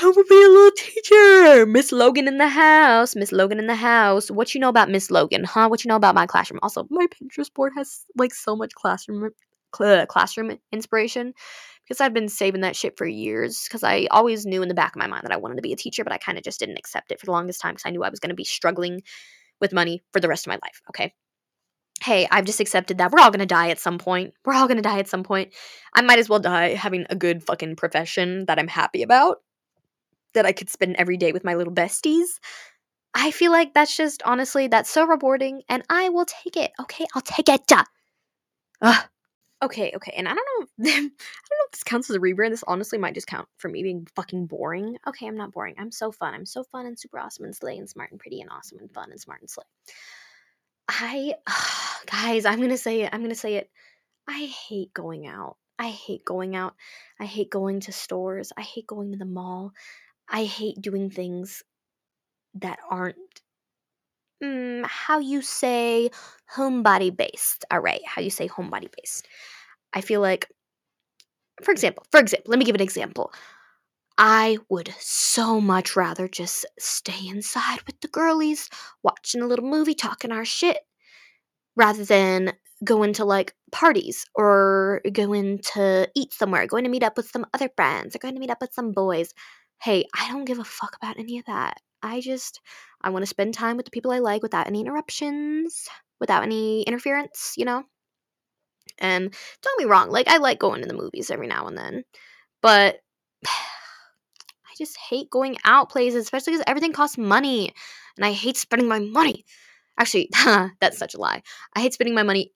[0.00, 1.66] I would be a little teacher.
[1.66, 3.16] Miss Logan in the house.
[3.16, 4.30] Miss Logan in the house.
[4.30, 5.68] What you know about Miss Logan, huh?
[5.68, 6.60] What you know about my classroom?
[6.62, 9.30] Also, my Pinterest board has like so much classroom
[9.74, 11.32] cl- classroom inspiration
[11.86, 14.96] because I've been saving that shit for years because I always knew in the back
[14.96, 16.58] of my mind that I wanted to be a teacher, but I kind of just
[16.58, 18.44] didn't accept it for the longest time because I knew I was going to be
[18.44, 19.02] struggling
[19.60, 20.82] with money for the rest of my life.
[20.90, 21.14] Okay
[22.02, 24.34] hey, I've just accepted that we're all gonna die at some point.
[24.44, 25.54] We're all gonna die at some point.
[25.94, 29.38] I might as well die having a good fucking profession that I'm happy about,
[30.34, 32.38] that I could spend every day with my little besties.
[33.14, 36.72] I feel like that's just honestly that's so rewarding, and I will take it.
[36.80, 37.72] Okay, I'll take it.
[38.82, 39.04] Ugh.
[39.62, 40.90] Okay, okay, and I don't know.
[40.90, 42.50] I don't know if this counts as a rebrand.
[42.50, 44.98] This honestly might just count for me being fucking boring.
[45.06, 45.74] Okay, I'm not boring.
[45.78, 46.34] I'm so fun.
[46.34, 48.92] I'm so fun and super awesome and slay and smart and pretty and awesome and
[48.92, 49.64] fun and smart and slay.
[50.88, 51.34] I
[52.06, 53.10] guys, I'm to say it.
[53.12, 53.70] I'm to say it.
[54.28, 55.56] I hate going out.
[55.78, 56.74] I hate going out.
[57.20, 58.52] I hate going to stores.
[58.56, 59.72] I hate going to the mall.
[60.28, 61.62] I hate doing things
[62.54, 63.16] that aren't
[64.42, 66.10] mm, how you say
[66.54, 67.64] homebody based.
[67.70, 69.26] All right, how you say homebody based.
[69.94, 70.48] I feel like
[71.62, 73.32] for example, for example, let me give an example.
[74.18, 78.68] I would so much rather just stay inside with the girlies,
[79.02, 80.78] watching a little movie, talking our shit,
[81.76, 82.52] rather than
[82.84, 87.46] going to like parties or going to eat somewhere, going to meet up with some
[87.54, 89.32] other friends, or going to meet up with some boys.
[89.82, 91.78] Hey, I don't give a fuck about any of that.
[92.02, 92.60] I just,
[93.02, 95.88] I want to spend time with the people I like without any interruptions,
[96.20, 97.84] without any interference, you know?
[98.98, 102.04] And don't be wrong, like, I like going to the movies every now and then,
[102.62, 103.00] but
[103.46, 107.72] I just hate going out places, especially because everything costs money.
[108.16, 109.44] And I hate spending my money.
[109.98, 110.30] Actually,
[110.80, 111.42] that's such a lie.
[111.74, 112.52] I hate spending my money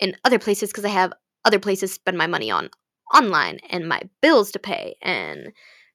[0.00, 1.12] in other places because I have
[1.44, 2.70] other places to spend my money on
[3.14, 5.52] online and my bills to pay and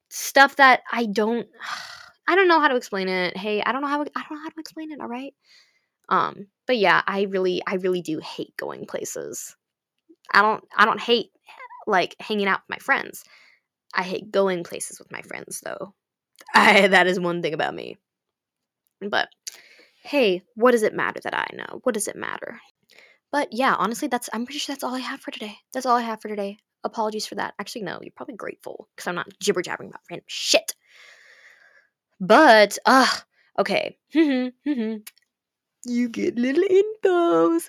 [0.10, 1.48] stuff that I don't
[2.32, 3.36] I don't know how to explain it.
[3.36, 5.34] Hey, I don't know how I don't know how to explain it, all right?
[6.08, 9.54] Um, but yeah, I really, I really do hate going places.
[10.34, 11.32] I don't, I don't hate
[11.88, 13.26] like hanging out with my friends.
[13.94, 15.94] I hate going places with my friends, though.
[16.56, 17.98] I, that is one thing about me.
[19.02, 19.28] But
[20.02, 21.82] hey, what does it matter that I know?
[21.84, 22.62] What does it matter?
[23.34, 25.58] But yeah, honestly, that's I'm pretty sure that's all I have for today.
[25.74, 26.60] That's all I have for today.
[26.86, 27.56] Apologies for that.
[27.60, 30.74] Actually, no, you're probably grateful because I'm not jibber jabbering about random shit.
[32.22, 33.08] But, uh,
[33.60, 33.98] okay.
[34.14, 37.68] you get little infos.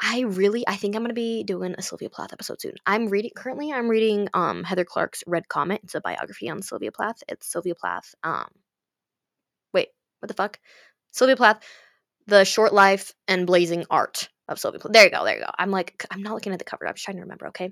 [0.00, 2.74] I really, I think I'm gonna be doing a Sylvia Plath episode soon.
[2.86, 3.72] I'm reading currently.
[3.72, 5.80] I'm reading um Heather Clark's Red Comet.
[5.84, 7.22] It's a biography on Sylvia Plath.
[7.28, 8.14] It's Sylvia Plath.
[8.24, 8.48] Um,
[9.72, 9.88] wait,
[10.18, 10.58] what the fuck?
[11.12, 11.62] Sylvia Plath,
[12.26, 14.92] the short life and blazing art of Sylvia Plath.
[14.92, 15.24] There you go.
[15.24, 15.50] There you go.
[15.56, 16.88] I'm like, I'm not looking at the cover.
[16.88, 17.46] I'm just trying to remember.
[17.48, 17.70] Okay,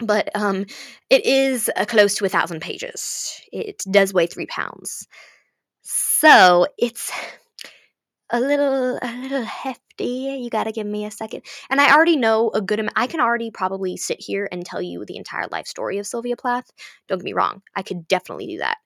[0.00, 0.66] but um,
[1.10, 3.40] it is uh, close to a thousand pages.
[3.52, 5.06] It does weigh three pounds,
[5.82, 7.10] so it's
[8.30, 10.38] a little a little hefty.
[10.40, 11.42] You got to give me a second.
[11.68, 12.94] And I already know a good amount.
[12.96, 16.36] I can already probably sit here and tell you the entire life story of Sylvia
[16.36, 16.70] Plath.
[17.08, 17.62] Don't get me wrong.
[17.74, 18.78] I could definitely do that.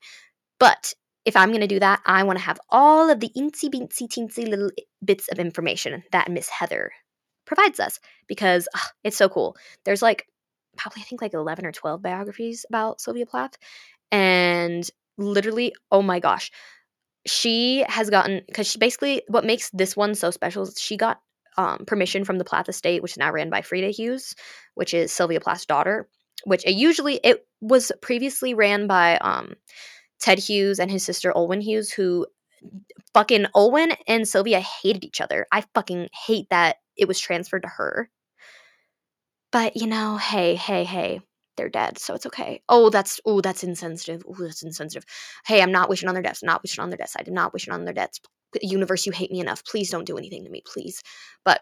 [0.59, 3.71] But if I'm going to do that, I want to have all of the incy
[3.71, 4.71] beansy teensy little
[5.05, 6.93] bits of information that Miss Heather
[7.47, 9.57] provides us because ugh, it's so cool.
[9.85, 10.27] There's like
[10.77, 13.57] probably I think like 11 or 12 biographies about Sylvia Plath
[14.11, 16.51] and literally oh my gosh
[17.27, 21.21] she has gotten because she basically what makes this one so special is she got
[21.57, 24.35] um, permission from the Plath estate, which is now ran by Frida Hughes,
[24.75, 26.09] which is Sylvia Plath's daughter.
[26.45, 29.55] Which it usually it was previously ran by um,
[30.21, 32.27] Ted Hughes and his sister Olwen Hughes, who
[33.15, 35.47] fucking Olwen and Sylvia hated each other.
[35.51, 38.11] I fucking hate that it was transferred to her.
[39.53, 41.21] But you know, hey, hey, hey,
[41.57, 42.63] they're dead, so it's okay.
[42.69, 44.23] Oh, that's oh, that's insensitive.
[44.29, 45.05] Oh, that's insensitive.
[45.47, 46.43] Hey, I'm not wishing on their deaths.
[46.43, 47.17] Not wishing on their deaths.
[47.19, 48.21] I did not wish it on their deaths.
[48.63, 49.65] Universe, you hate me enough.
[49.65, 51.03] Please don't do anything to me, please.
[51.45, 51.61] But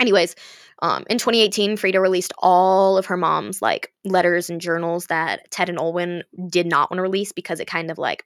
[0.00, 0.34] anyways,
[0.82, 5.68] um, in 2018, Frida released all of her mom's like letters and journals that Ted
[5.68, 8.24] and Olwen did not want to release because it kind of like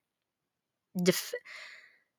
[1.02, 1.34] def-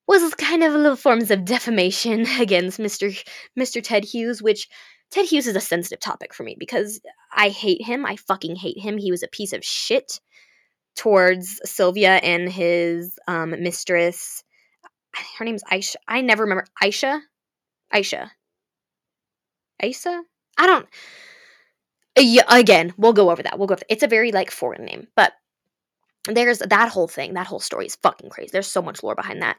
[0.07, 3.17] was kind of a little forms of defamation against Mr.
[3.57, 3.81] Mr.
[3.83, 4.67] Ted Hughes, which
[5.11, 6.99] Ted Hughes is a sensitive topic for me because
[7.33, 8.05] I hate him.
[8.05, 8.97] I fucking hate him.
[8.97, 10.19] He was a piece of shit
[10.95, 14.43] towards Sylvia and his um, mistress.
[15.37, 15.95] Her name's Aisha.
[16.07, 17.21] I never remember Aisha.
[17.93, 18.29] Aisha.
[19.81, 20.21] Aisha.
[20.57, 20.87] I don't.
[22.17, 23.57] Yeah, again, we'll go over that.
[23.57, 23.73] We'll go.
[23.73, 25.33] Over it's a very like foreign name, but
[26.27, 27.33] there's that whole thing.
[27.33, 28.49] That whole story is fucking crazy.
[28.51, 29.57] There's so much lore behind that.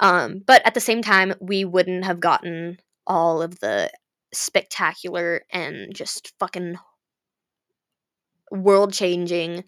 [0.00, 3.90] Um, but at the same time, we wouldn't have gotten all of the
[4.32, 6.76] spectacular and just fucking
[8.50, 9.64] world changing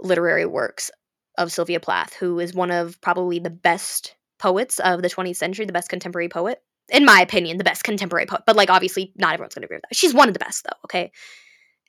[0.00, 0.90] literary works
[1.38, 5.66] of Sylvia Plath, who is one of probably the best poets of the 20th century,
[5.66, 6.62] the best contemporary poet.
[6.90, 8.42] In my opinion, the best contemporary poet.
[8.46, 9.96] But, like, obviously, not everyone's going to agree with that.
[9.96, 11.12] She's one of the best, though, okay?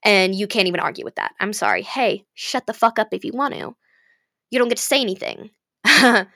[0.04, 1.34] And you can't even argue with that.
[1.40, 1.82] I'm sorry.
[1.82, 3.76] Hey, shut the fuck up if you want to.
[4.52, 5.50] You don't get to say anything.
[5.86, 6.28] Bitch.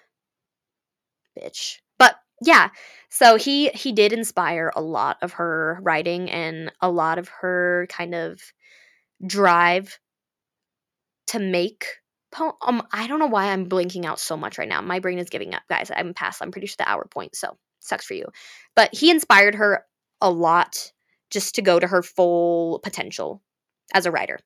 [2.41, 2.69] Yeah,
[3.09, 7.87] so he he did inspire a lot of her writing and a lot of her
[7.89, 8.41] kind of
[9.25, 9.99] drive
[11.27, 11.85] to make
[12.61, 14.81] um I don't know why I'm blinking out so much right now.
[14.81, 15.91] My brain is giving up, guys.
[15.95, 18.25] I'm past I'm pretty sure the hour point, so sucks for you.
[18.75, 19.85] But he inspired her
[20.21, 20.91] a lot
[21.31, 23.41] just to go to her full potential
[23.93, 24.39] as a writer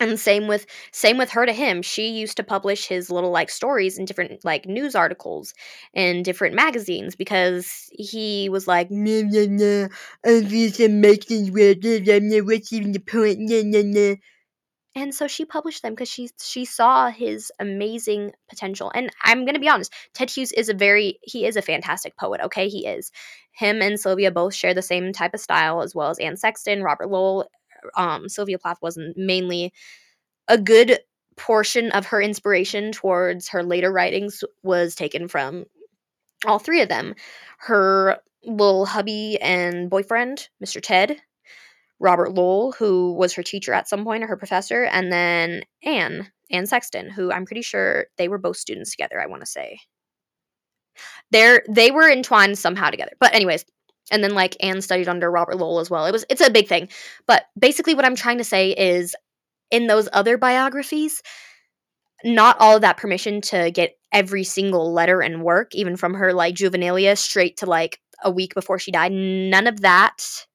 [0.00, 3.50] and same with same with her to him she used to publish his little like
[3.50, 5.54] stories in different like news articles
[5.94, 9.88] and different magazines because he was like nah, nah, nah,
[10.26, 14.14] I'm making what's even the point nah, nah, nah.
[14.96, 18.90] and so she published them because she she saw his amazing potential.
[18.94, 22.40] And i'm gonna be honest ted hughes is a very he is a fantastic poet
[22.40, 22.68] okay?
[22.68, 23.12] He is.
[23.52, 26.82] Him and sylvia both share the same type of style as well as anne sexton
[26.82, 27.48] robert lowell
[27.96, 29.72] um, Sylvia Plath wasn't mainly
[30.48, 30.98] a good
[31.36, 35.64] portion of her inspiration towards her later writings was taken from
[36.46, 37.14] all three of them
[37.58, 40.80] her little hubby and boyfriend, Mr.
[40.82, 41.20] Ted,
[42.00, 46.30] Robert Lowell, who was her teacher at some point or her professor, and then Anne,
[46.50, 49.80] Anne Sexton, who I'm pretty sure they were both students together, I want to say.
[51.30, 53.12] They're they were entwined somehow together.
[53.18, 53.64] But anyways,
[54.10, 56.06] and then like Anne studied under Robert Lowell as well.
[56.06, 56.88] It was it's a big thing.
[57.26, 59.14] But basically what I'm trying to say is
[59.70, 61.22] in those other biographies,
[62.24, 66.32] not all of that permission to get every single letter and work, even from her
[66.32, 70.46] like juvenilia straight to like a week before she died, none of that,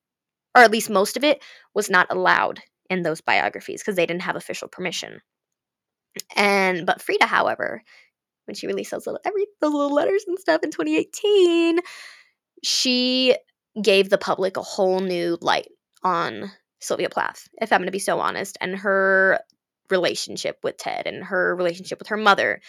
[0.55, 1.43] or at least most of it,
[1.73, 5.21] was not allowed in those biographies because they didn't have official permission.
[6.35, 7.83] And but Frida, however,
[8.45, 11.79] when she released those little every those little letters and stuff in 2018,
[12.63, 13.35] she
[13.81, 15.69] gave the public a whole new light
[16.03, 19.39] on Sylvia Plath, if I'm going to be so honest, and her
[19.89, 22.61] relationship with Ted and her relationship with her mother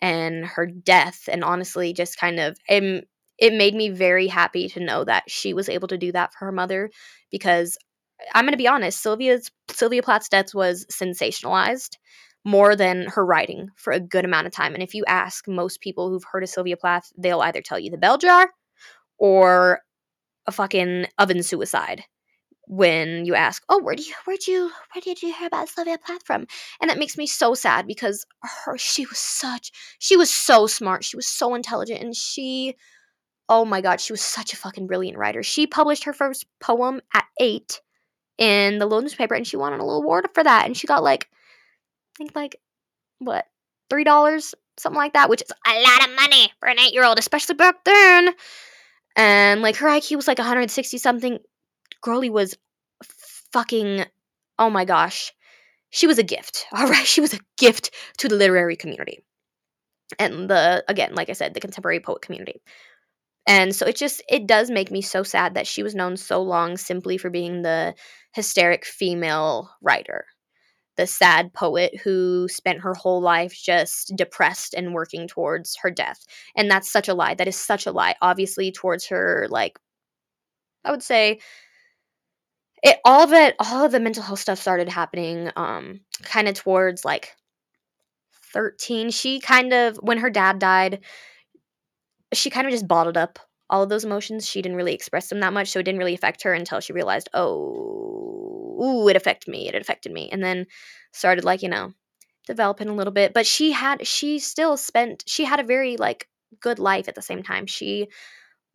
[0.00, 4.80] and her death and honestly just kind of it, it made me very happy to
[4.80, 6.90] know that she was able to do that for her mother
[7.30, 7.76] because
[8.34, 11.96] I'm going to be honest, Sylvia's Sylvia Plath's death was sensationalized
[12.44, 14.74] more than her writing for a good amount of time.
[14.74, 17.90] And if you ask most people who've heard of Sylvia Plath, they'll either tell you
[17.90, 18.50] the bell jar
[19.18, 19.80] or
[20.46, 22.04] a fucking oven suicide
[22.66, 25.98] when you ask, "Oh, where do you where you where did you hear about Sylvia
[25.98, 26.46] Plath from?"
[26.80, 28.26] And that makes me so sad because
[28.64, 32.76] her she was such she was so smart, she was so intelligent, and she
[33.48, 35.42] oh my god, she was such a fucking brilliant writer.
[35.42, 37.80] She published her first poem at eight
[38.38, 41.02] in the little newspaper, and she won an little award for that, and she got
[41.02, 42.56] like I think like
[43.18, 43.46] what
[43.90, 47.04] three dollars something like that, which is a lot of money for an eight year
[47.04, 48.34] old, especially back then.
[49.18, 51.40] And like her IQ was like 160 something
[52.02, 52.56] girlie was
[53.52, 54.06] fucking
[54.58, 55.32] oh my gosh.
[55.90, 56.66] She was a gift.
[56.72, 59.24] All right, she was a gift to the literary community.
[60.18, 62.62] And the again, like I said, the contemporary poet community.
[63.46, 66.42] And so it just it does make me so sad that she was known so
[66.42, 67.94] long simply for being the
[68.34, 70.26] hysteric female writer.
[70.98, 76.26] The sad poet who spent her whole life just depressed and working towards her death.
[76.56, 77.34] And that's such a lie.
[77.34, 78.16] That is such a lie.
[78.20, 79.78] Obviously towards her like
[80.84, 81.40] I would say
[82.82, 86.54] it all of it all of the mental health stuff started happening um kind of
[86.54, 87.34] towards like
[88.52, 91.00] 13 she kind of when her dad died
[92.32, 93.38] she kind of just bottled up
[93.70, 96.14] all of those emotions she didn't really express them that much so it didn't really
[96.14, 100.66] affect her until she realized oh ooh, it affected me it affected me and then
[101.12, 101.92] started like you know
[102.46, 106.28] developing a little bit but she had she still spent she had a very like
[106.60, 107.66] good life at the same time.
[107.66, 108.08] She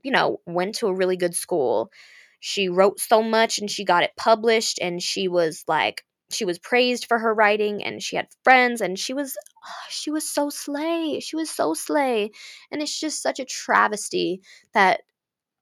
[0.04, 1.91] you know went to a really good school.
[2.39, 6.60] She wrote so much and she got it published and she was like she was
[6.60, 10.49] praised for her writing and she had friends and she was oh, she was so
[10.49, 12.32] slay she was so slay
[12.72, 14.41] and it's just such a travesty
[14.74, 15.01] that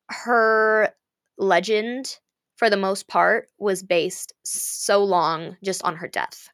[0.09, 0.93] her
[1.37, 2.19] legend
[2.61, 6.47] for the most part was based so long just on her death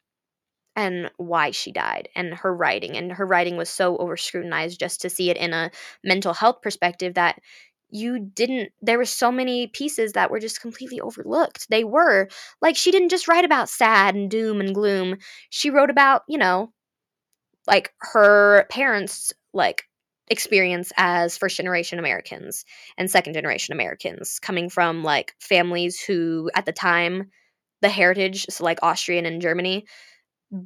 [0.73, 5.01] and why she died and her writing and her writing was so over scrutinized just
[5.01, 5.69] to see it in a
[6.05, 7.41] mental health perspective that
[7.89, 11.67] you didn't there were so many pieces that were just completely overlooked.
[11.69, 12.29] They were
[12.61, 15.17] like she didn't just write about sad and doom and gloom.
[15.49, 16.71] She wrote about you know
[17.67, 19.83] like her parents like
[20.29, 22.65] experience as first generation americans
[22.97, 27.29] and second generation americans coming from like families who at the time
[27.81, 29.85] the heritage so like austrian and germany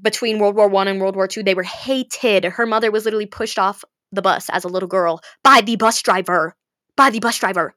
[0.02, 2.46] between world war one and world war two they were hated.
[2.46, 6.02] Her mother was literally pushed off the bus as a little girl by the bus
[6.02, 6.56] driver
[6.96, 7.74] by the bus driver.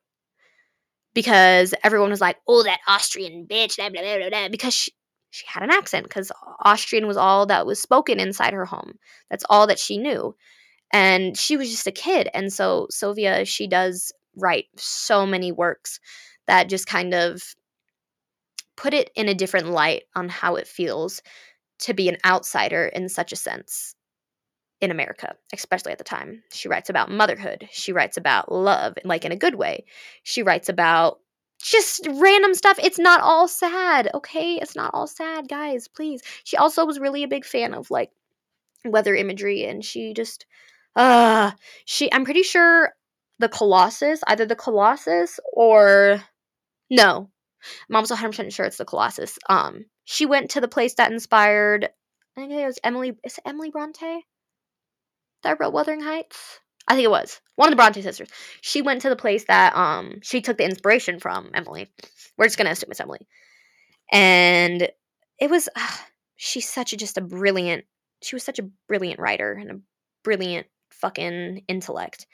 [1.15, 4.93] Because everyone was like, "Oh, that Austrian bitch," blah, blah, blah, blah, because she
[5.31, 6.31] she had an accent because
[6.61, 8.95] Austrian was all that was spoken inside her home.
[9.31, 10.35] That's all that she knew,
[10.93, 12.29] and she was just a kid.
[12.35, 16.01] And so Sylvia, she does write so many works
[16.47, 17.55] that just kind of
[18.77, 21.23] put it in a different light on how it feels
[21.81, 23.95] to be an outsider in such a sense
[24.81, 26.43] in America, especially at the time.
[26.53, 27.69] She writes about motherhood.
[27.71, 29.85] She writes about love, like in a good way.
[30.23, 31.21] She writes about
[31.63, 32.79] just random stuff.
[32.83, 34.57] It's not all sad, okay?
[34.57, 36.23] It's not all sad, guys, please.
[36.45, 38.11] She also was really a big fan of like
[38.85, 40.45] weather imagery and she just
[40.97, 41.53] uh
[41.85, 42.93] she I'm pretty sure
[43.39, 46.23] the Colossus, either the Colossus or
[46.91, 47.31] no.
[47.91, 49.39] I'm 100% sure it's the Colossus.
[49.49, 51.89] Um she went to the place that inspired
[52.37, 54.25] I think it was Emily is it Emily Bronte?
[55.45, 56.59] that wrote Wuthering Heights?
[56.89, 58.29] I think it was one of the Bronte sisters.
[58.61, 61.91] She went to the place that um she took the inspiration from Emily.
[62.37, 63.27] We're just gonna assume it's Emily,
[64.13, 64.89] and
[65.39, 65.97] it was uh,
[66.37, 67.85] she's such a just a brilliant.
[68.23, 69.81] She was such a brilliant writer and a
[70.25, 70.67] brilliant
[71.01, 72.27] fucking intellect,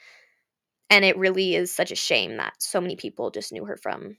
[0.89, 4.17] and it really is such a shame that so many people just knew her from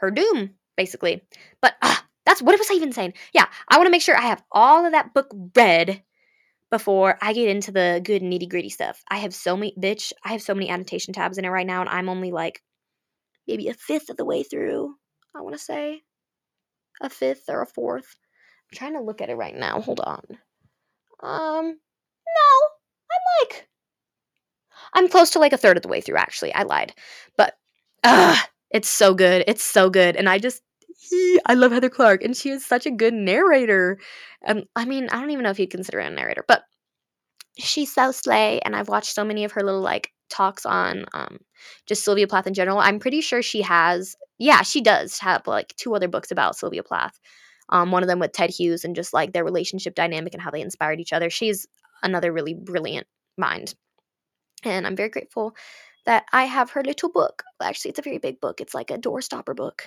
[0.00, 1.22] her doom, basically.
[1.60, 1.96] But uh,
[2.26, 3.14] that's what was I even saying?
[3.32, 6.02] Yeah, I want to make sure I have all of that book read
[6.70, 9.02] before I get into the good nitty gritty stuff.
[9.08, 11.80] I have so many, bitch, I have so many annotation tabs in it right now,
[11.80, 12.62] and I'm only like
[13.46, 14.94] maybe a fifth of the way through.
[15.36, 16.02] I want to say
[17.00, 18.16] a fifth or a fourth.
[18.70, 19.80] I'm trying to look at it right now.
[19.80, 20.22] Hold on.
[21.22, 21.78] Um,
[22.34, 22.68] no,
[23.10, 23.68] I'm like,
[24.94, 26.52] I'm close to like a third of the way through, actually.
[26.54, 26.92] I lied.
[27.36, 27.54] But,
[28.04, 28.36] uh,
[28.70, 29.44] it's so good.
[29.46, 30.16] It's so good.
[30.16, 30.62] And I just,
[31.46, 33.98] I love Heather Clark, and she is such a good narrator.
[34.46, 36.62] Um, I mean, I don't even know if you'd consider her a narrator, but
[37.58, 41.38] she's so slay, and I've watched so many of her little like talks on um,
[41.86, 42.78] just Sylvia Plath in general.
[42.78, 46.82] I'm pretty sure she has, yeah, she does have like two other books about Sylvia
[46.82, 47.18] Plath.
[47.68, 50.50] Um, one of them with Ted Hughes and just like their relationship dynamic and how
[50.50, 51.30] they inspired each other.
[51.30, 51.66] She's
[52.02, 53.74] another really brilliant mind.
[54.64, 55.54] And I'm very grateful
[56.06, 57.42] that I have her little book.
[57.62, 58.60] Actually, it's a very big book.
[58.60, 59.84] It's like a doorstopper book.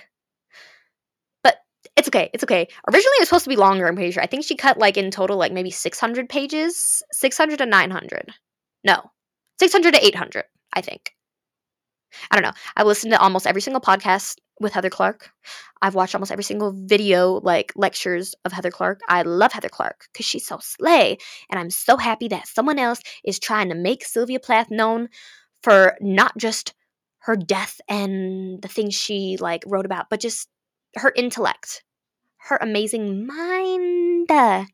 [1.42, 1.56] But
[1.96, 2.30] it's okay.
[2.32, 2.68] It's okay.
[2.88, 4.22] Originally, it was supposed to be longer, I'm pretty sure.
[4.22, 8.32] I think she cut like in total, like maybe 600 pages, 600 to 900.
[8.84, 9.02] No,
[9.60, 11.15] 600 to 800, I think.
[12.30, 12.52] I don't know.
[12.76, 15.30] I've listened to almost every single podcast with Heather Clark.
[15.82, 19.00] I've watched almost every single video, like lectures of Heather Clark.
[19.08, 21.18] I love Heather Clark because she's so slay.
[21.50, 25.08] And I'm so happy that someone else is trying to make Sylvia Plath known
[25.62, 26.74] for not just
[27.20, 30.48] her death and the things she like wrote about, but just
[30.96, 31.84] her intellect,
[32.38, 34.30] her amazing mind.
[34.30, 34.64] Uh,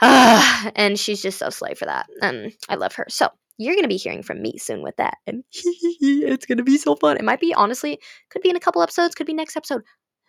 [0.76, 2.06] and she's just so slay for that.
[2.22, 3.06] And I love her.
[3.08, 3.30] So
[3.60, 5.18] you're going to be hearing from me soon with that.
[5.26, 7.18] And it's going to be so fun.
[7.18, 8.00] It might be, honestly,
[8.30, 9.82] could be in a couple episodes, could be next episode.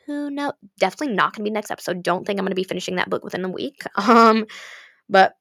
[0.05, 0.51] Who knows?
[0.79, 2.03] Definitely not going to be next episode.
[2.03, 3.83] Don't think I'm going to be finishing that book within a week.
[3.97, 4.47] Um,
[5.07, 5.35] but,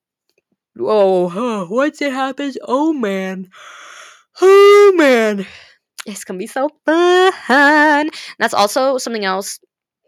[0.76, 3.48] whoa, once it happens, oh man.
[4.40, 5.44] Oh man.
[6.06, 8.10] It's to be so fun.
[8.38, 9.58] That's also something else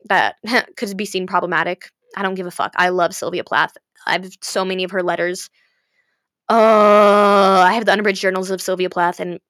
[0.09, 0.37] that
[0.77, 1.91] could be seen problematic.
[2.17, 2.75] I don't give a fuck.
[2.77, 3.77] I love Sylvia Plath.
[4.07, 5.51] I have so many of her letters
[6.49, 9.41] uh, I have the unabridged journals of Sylvia Plath, and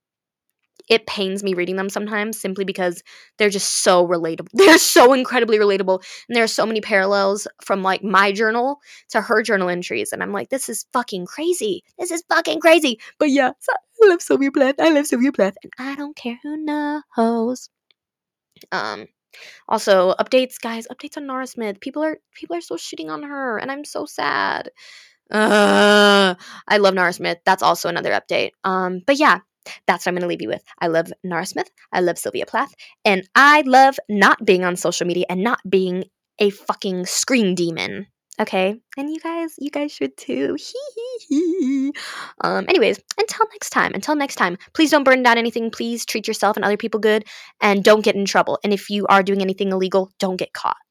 [0.89, 3.03] it pains me reading them sometimes simply because
[3.39, 4.49] they're just so relatable.
[4.53, 6.03] They're so incredibly relatable.
[6.29, 8.79] And there are so many parallels from like my journal
[9.11, 10.13] to her journal entries.
[10.13, 11.83] And I'm like, this is fucking crazy.
[11.99, 13.01] This is fucking crazy.
[13.19, 13.73] But yeah, so
[14.03, 14.77] I love Sylvia Plath.
[14.81, 15.55] I love Sylvia Plath.
[15.63, 17.71] And I don't care who knows.
[18.71, 19.07] Um,
[19.69, 21.81] also, updates, guys, updates on Nara Smith.
[21.81, 24.71] People are people are so shitting on her, and I'm so sad.
[25.33, 26.35] Uh,
[26.69, 27.39] I love Nara Smith.
[27.45, 28.51] That's also another update.
[28.65, 29.41] Um, but yeah,
[29.87, 30.63] that's what I'm going to leave you with.
[30.79, 31.71] I love Nara Smith.
[31.93, 32.75] I love Sylvia Plath.
[33.05, 36.05] And I love not being on social media and not being
[36.39, 38.07] a fucking screen demon.
[38.41, 38.81] Okay?
[38.97, 40.55] And you guys, you guys should too.
[40.59, 41.93] Hee hee hee.
[42.41, 45.71] Um, anyways, until next time, until next time, please don't burn down anything.
[45.71, 47.25] Please treat yourself and other people good
[47.61, 48.59] and don't get in trouble.
[48.65, 50.79] And if you are doing anything illegal, don't get caught.